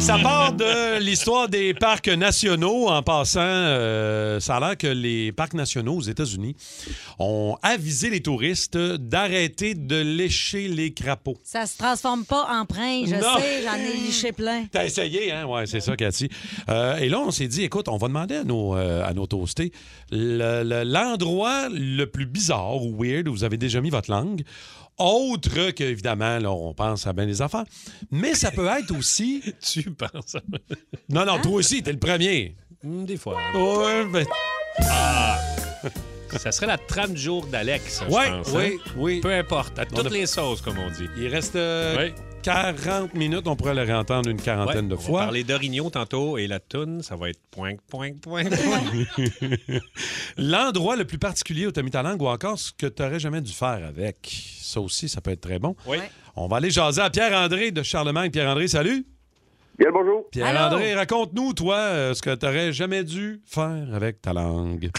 [0.00, 2.88] ça part de l'histoire des parcs nationaux.
[2.88, 6.54] En passant, euh, ça a l'air que les parcs nationaux aux États-Unis
[7.18, 11.38] ont avisé les touristes d'arrêter de lécher les crapauds.
[11.42, 13.38] Ça se transforme pas en prince, je Non.
[13.38, 14.66] sais, j'en ai liché plein.
[14.70, 15.46] T'as essayé, hein?
[15.48, 16.28] Oui, c'est ça, Cathy.
[16.68, 19.26] Euh, et là, on s'est dit, écoute, on va demander à nos, euh, à nos
[19.26, 19.72] toastés
[20.10, 24.42] le- le- l'endroit le, plus bizarre ou weird où vous avez déjà mis votre langue.
[24.98, 27.64] Autre que, évidemment, là, on pense à bien des affaires.
[28.10, 29.42] Mais ça peut être aussi.
[29.60, 30.40] tu penses à...
[31.10, 32.56] Non, non, toi aussi, t'es le premier.
[32.82, 33.36] Hmm, Des fois.
[33.54, 34.26] Ouais, ben-
[34.80, 35.38] Ah!
[36.38, 38.48] Ça serait la trame du jour d'Alex, je Ouais, pense.
[38.52, 38.90] oui, hein?
[38.96, 39.20] oui.
[39.20, 41.06] Peu importe, à On toutes a- les sauces, comme on dit.
[41.16, 42.12] Il reste euh, Oui.
[42.46, 43.48] 40 minutes.
[43.48, 45.20] On pourrait le réentendre une quarantaine Ouais, de on va fois.
[45.22, 49.18] parler d'Origno tantôt et la toune, ça va être point, point, point, point.
[50.38, 53.02] L'endroit le plus particulier où tu as mis ta langue ou encore ce que tu
[53.02, 54.18] n'aurais jamais dû faire avec.
[54.60, 55.74] Ça aussi, ça peut être très bon.
[55.88, 55.96] Oui.
[56.36, 58.30] On va aller jaser à Pierre-André de Charlemagne.
[58.30, 59.04] Pierre-André, salut.
[59.76, 60.30] Bien bonjour.
[60.30, 64.90] Pierre-André, raconte-nous, toi, euh, ce que tu n'aurais jamais dû faire avec ta langue.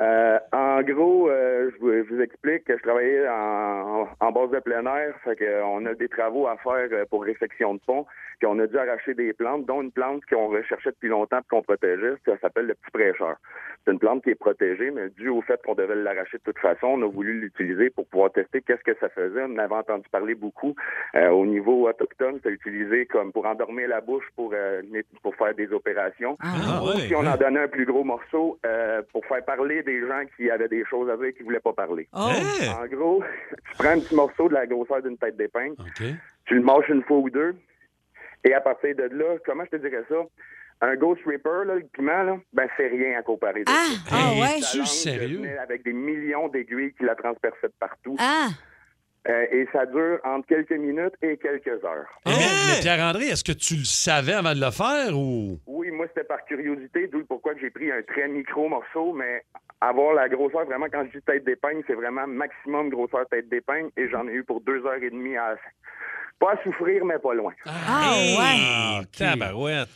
[0.00, 4.32] Euh, en gros, euh, je, vous, je vous explique que je travaillais en, en, en
[4.32, 7.74] base de plein air, fait euh, on a des travaux à faire euh, pour réfection
[7.74, 8.06] de pont,
[8.38, 11.48] puis on a dû arracher des plantes, dont une plante qu'on recherchait depuis longtemps et
[11.48, 13.36] qu'on protégeait, ça s'appelle le petit prêcheur.
[13.84, 16.58] C'est une plante qui est protégée, mais dû au fait qu'on devait l'arracher de toute
[16.58, 19.44] façon, on a voulu l'utiliser pour pouvoir tester qu'est-ce que ça faisait.
[19.48, 20.74] On avait entendu parler beaucoup
[21.14, 24.82] euh, au niveau autochtone, c'est utilisé comme pour endormir la bouche pour euh,
[25.22, 26.36] pour faire des opérations.
[26.42, 27.28] Ah, Ou ouais, si on ouais.
[27.28, 30.84] en donnait un plus gros morceau euh, pour faire parler des gens qui avaient des
[30.84, 32.08] choses à dire et qui voulaient pas parler.
[32.12, 32.28] Oh.
[32.30, 32.82] Hein?
[32.82, 36.62] En gros, tu prends un petit morceau de la grosseur d'une tête d'épingle, tu le
[36.62, 37.54] mâches une fois ou deux,
[38.44, 40.16] et à partir de là, comment je te dirais ça?
[40.82, 43.64] Un Ghost Reaper, là, le piment, là, ben c'est rien à comparer.
[43.66, 44.58] Ah, ah ouais?
[44.58, 45.42] Es-tu langue sérieux?
[45.58, 48.16] Avec des millions d'aiguilles qui la transperçaient de partout.
[48.18, 48.48] Ah!
[49.28, 52.06] Euh, et ça dure entre quelques minutes et quelques heures.
[52.24, 55.58] Mais, mais Pierre-André, est-ce que tu le savais avant de le faire ou?
[55.66, 59.12] Oui, moi, c'était par curiosité, d'où le pourquoi que j'ai pris un très micro morceau,
[59.14, 59.42] mais
[59.80, 63.90] avoir la grosseur, vraiment, quand je dis tête d'épingle, c'est vraiment maximum grosseur tête d'épingle,
[63.96, 65.56] et j'en ai eu pour deux heures et demie à...
[66.38, 67.52] Pas à souffrir, mais pas loin.
[67.64, 68.60] Ah, ouais.
[68.60, 69.88] Ah, tabarouette.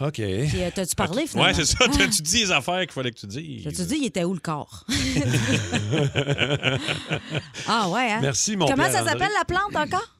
[0.00, 0.12] OK.
[0.14, 1.50] Puis, euh, t'as-tu parlé, finalement?
[1.50, 1.86] Ouais, c'est ça.
[1.88, 3.64] T'as-tu dit les affaires qu'il fallait que tu dises?
[3.64, 4.84] T'as-tu dit, il était où le corps?
[7.66, 8.18] ah, ouais, hein?
[8.20, 10.15] Merci, mon Comment ça s'appelle, la plante, encore?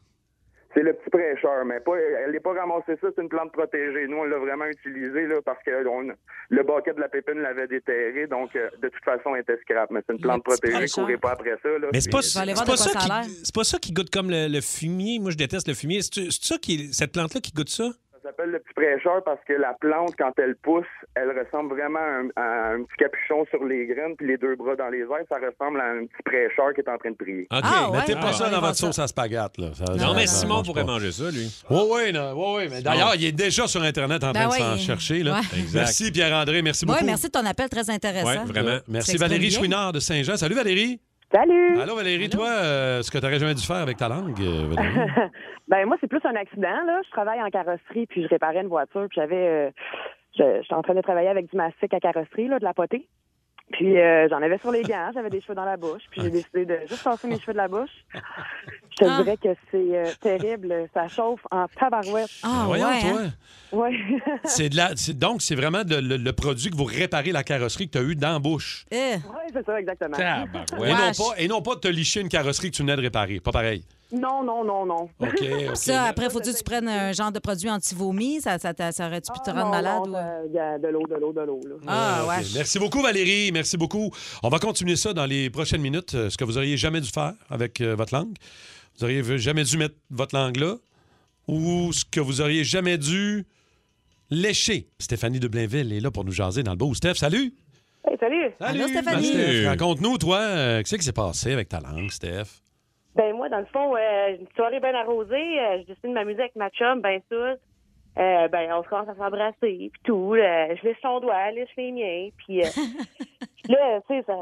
[0.77, 4.07] C'est le petit prêcheur, mais pas, elle n'est pas ramassée ça, c'est une plante protégée.
[4.09, 6.13] Nous, on l'a vraiment utilisée là, parce que on-
[6.51, 9.91] le baquet de la pépine l'avait déterré, donc euh, de toute façon, elle était scrap.
[9.91, 11.69] Mais c'est une plante petit protégée, courez pas après ça.
[11.71, 12.29] Là, Mais c'est pas, c'est
[12.77, 12.91] ça
[13.25, 15.19] qui, c'est pas ça qui goûte comme le, le fumier.
[15.19, 16.03] Moi, je déteste le fumier.
[16.03, 17.91] C'est c'est ça qui cette plante-là qui goûte ça?
[18.27, 22.03] S'appelle le petit prêcheur parce que la plante, quand elle pousse, elle ressemble vraiment à
[22.03, 25.23] un, à un petit capuchon sur les graines, puis les deux bras dans les airs,
[25.31, 27.47] ça ressemble à un petit prêcheur qui est en train de prier.
[27.53, 27.61] OK.
[27.63, 27.99] Ah, ouais?
[27.99, 29.61] Mettez pas Ah, ça va dans votre sauce à spaghetti.
[29.61, 29.69] Là.
[29.75, 30.93] Ça- Non, ça- mais ça Simon pourrait pas.
[30.95, 31.47] manger ça, lui.
[31.71, 32.69] Oui, oui, oui, oui.
[32.69, 34.81] Mais d'ailleurs, il est déjà sur Internet en train Ben de s'en oui.
[34.81, 35.23] chercher.
[35.23, 35.39] Là.
[35.57, 35.79] Exact.
[35.79, 36.63] Merci, Pierre-André.
[36.63, 37.05] Merci Oui, beaucoup.
[37.07, 38.27] merci de ton appel, très intéressant.
[38.29, 38.79] Ouais, vraiment.
[38.89, 39.53] Merci, Valérie.
[39.53, 40.37] Chouinard de Saint-Jean.
[40.37, 40.99] Salut, Valérie.
[41.33, 41.81] Salut!
[41.81, 42.31] Allô, Valérie.
[42.31, 45.31] Toi, euh, ce que tu n'aurais jamais dû faire avec ta langue, euh, Valérie?
[45.69, 46.85] ben moi, c'est plus un accident.
[46.87, 47.01] Là.
[47.05, 49.35] Je travaille en carrosserie, puis je réparais une voiture, puis j'avais...
[49.69, 49.71] euh,
[50.35, 53.09] J'étais en train de travailler avec du mastic à carrosserie, là, de la potée.
[53.73, 56.31] Puis euh, j'en avais sur les gants, j'avais des cheveux dans la bouche, puis j'ai
[56.31, 57.91] décidé de juste passer mes cheveux de la bouche.
[58.15, 59.23] Je te Ah.
[59.23, 62.31] dirais que c'est euh, terrible, ça chauffe en tabarouette.
[62.45, 63.21] Ah, Voyons, ouais, toi.
[63.23, 63.31] hein?
[63.73, 63.99] Ouais.
[64.45, 67.43] C'est de la, c'est- donc, c'est vraiment de- le, le produit que vous réparez la
[67.43, 68.87] carrosserie que tu as eu dans la bouche.
[68.93, 69.19] Eh, ouais,
[69.53, 70.17] c'est ça, exactement.
[70.17, 71.17] Et, non Wesh.
[71.19, 73.41] pas, et non pas de te licher une carrosserie que tu venais de réparer.
[73.41, 73.83] Pas pareil.
[74.13, 75.09] Non, non, non, non.
[75.19, 75.71] OK, OK.
[75.77, 78.41] Ça, après, faut-tu que tu prennes un genre de produit anti-vomi?
[78.41, 79.99] Ça, ça, ça aurait-tu pu te Ah, rendre non, malade?
[80.05, 81.61] non, ou- ça- il y a de l'eau, de l'eau, de l'eau.
[81.89, 82.29] Ah, OK.
[82.31, 82.45] ouais.
[82.55, 83.51] Merci beaucoup, Valérie.
[83.53, 84.11] Merci beaucoup.
[84.45, 86.15] On va continuer ça dans les prochaines minutes.
[86.15, 88.37] euh, Ce que vous auriez jamais dû faire avec euh, votre langue.
[88.99, 90.77] Vous auriez jamais dû mettre votre langue là.
[91.49, 93.45] Ou ce que vous auriez jamais dû
[94.31, 94.89] léché.
[94.99, 96.95] Stéphanie de Blainville est là pour nous jaser dans le beau.
[96.95, 97.55] Steph, salut!
[98.09, 98.51] Hey, salut!
[98.61, 99.67] Allô, Ben, Stéphanie.
[99.67, 102.45] Raconte-nous, toi, euh, qu'est-ce qui s'est passé avec ta langue, Steph?
[103.17, 106.41] Ben moi, dans le fond, euh, une soirée bien arrosée, euh, je décide de m'amuser
[106.41, 107.57] avec ma chum, ben sûr.
[108.19, 109.57] Euh, ben, on se commence à s'embrasser,
[109.93, 110.35] puis tout.
[110.35, 112.61] je laisse son doigt, laisse les miens, puis
[113.69, 114.35] là, tu sais, ça...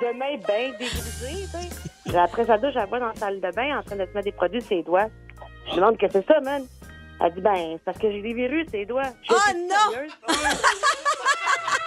[0.00, 2.16] De main bien dégrisée, tu sais.
[2.16, 4.12] Après sa douche, je la vois dans la salle de bain en train de se
[4.12, 5.08] mettre des produits sur ses doigts.
[5.66, 6.62] Je me demande que c'est ça, man.
[7.20, 9.10] Elle dit, ben, c'est parce que j'ai des virus, ses doigts.
[9.22, 9.68] Je Oh dis,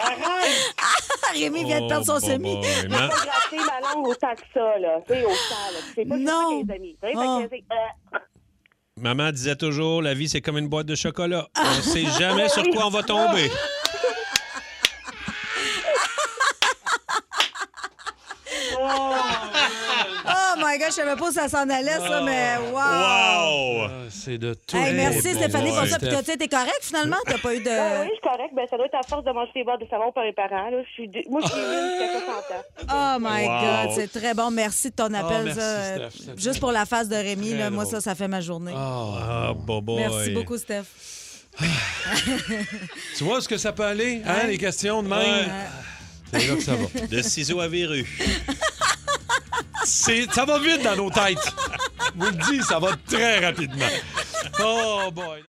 [0.00, 0.26] Non!
[0.40, 1.42] sérieuse?
[1.42, 2.56] Rémi vient de perdre son Oh, semi.
[2.56, 5.00] boy, J'ai ma- pas gratté ma langue autant que ça, là.
[5.06, 5.34] Tu sais, autant,
[5.72, 5.78] là.
[5.94, 6.60] C'est pas Non.
[6.74, 6.96] amis.
[7.00, 8.18] C'est- euh,
[8.96, 11.46] Maman disait toujours, la vie, c'est comme une boîte de chocolat.
[11.56, 13.50] On sait jamais sur quoi on va tomber.
[18.78, 19.12] Oh
[20.60, 22.74] my God, je savais pas où ça s'en allait, ça, mais wow!
[22.74, 22.80] Wow!
[22.80, 24.76] Ah, C'est de tout.
[24.76, 25.98] Hey, merci Stéphanie pour ça.
[25.98, 27.16] Puis t'as été correct finalement?
[27.26, 27.64] T'as pas eu de.
[27.64, 28.52] Ben oui, je suis correct.
[28.54, 30.70] Ben, ça doit être à force de manger des boîtes de savon par les parents.
[30.70, 30.78] Là.
[30.86, 33.16] Je suis Moi, je suis 60 ans.
[33.16, 33.60] Oh my Wow.
[33.86, 34.50] God, c'est très bon.
[34.50, 35.44] Merci de ton appel.
[35.44, 35.94] merci, ça.
[35.94, 36.22] Steph.
[36.26, 38.72] C'est Juste pour la face de Rémi, là, moi, ça, ça fait ma journée.
[38.76, 39.96] Ah, boy.
[40.00, 40.84] Merci beaucoup, Steph.
[43.16, 44.46] Tu vois ce que ça peut aller, hein, Ouais.
[44.48, 45.18] les questions de même?
[45.18, 45.48] Ouais.
[46.32, 47.06] C'est là que ça va.
[47.10, 48.06] De ciseaux à verrue.
[49.84, 51.54] Ça va vite dans nos têtes.
[51.98, 53.86] Je vous le dis, ça va très rapidement.
[54.60, 55.44] Oh boy.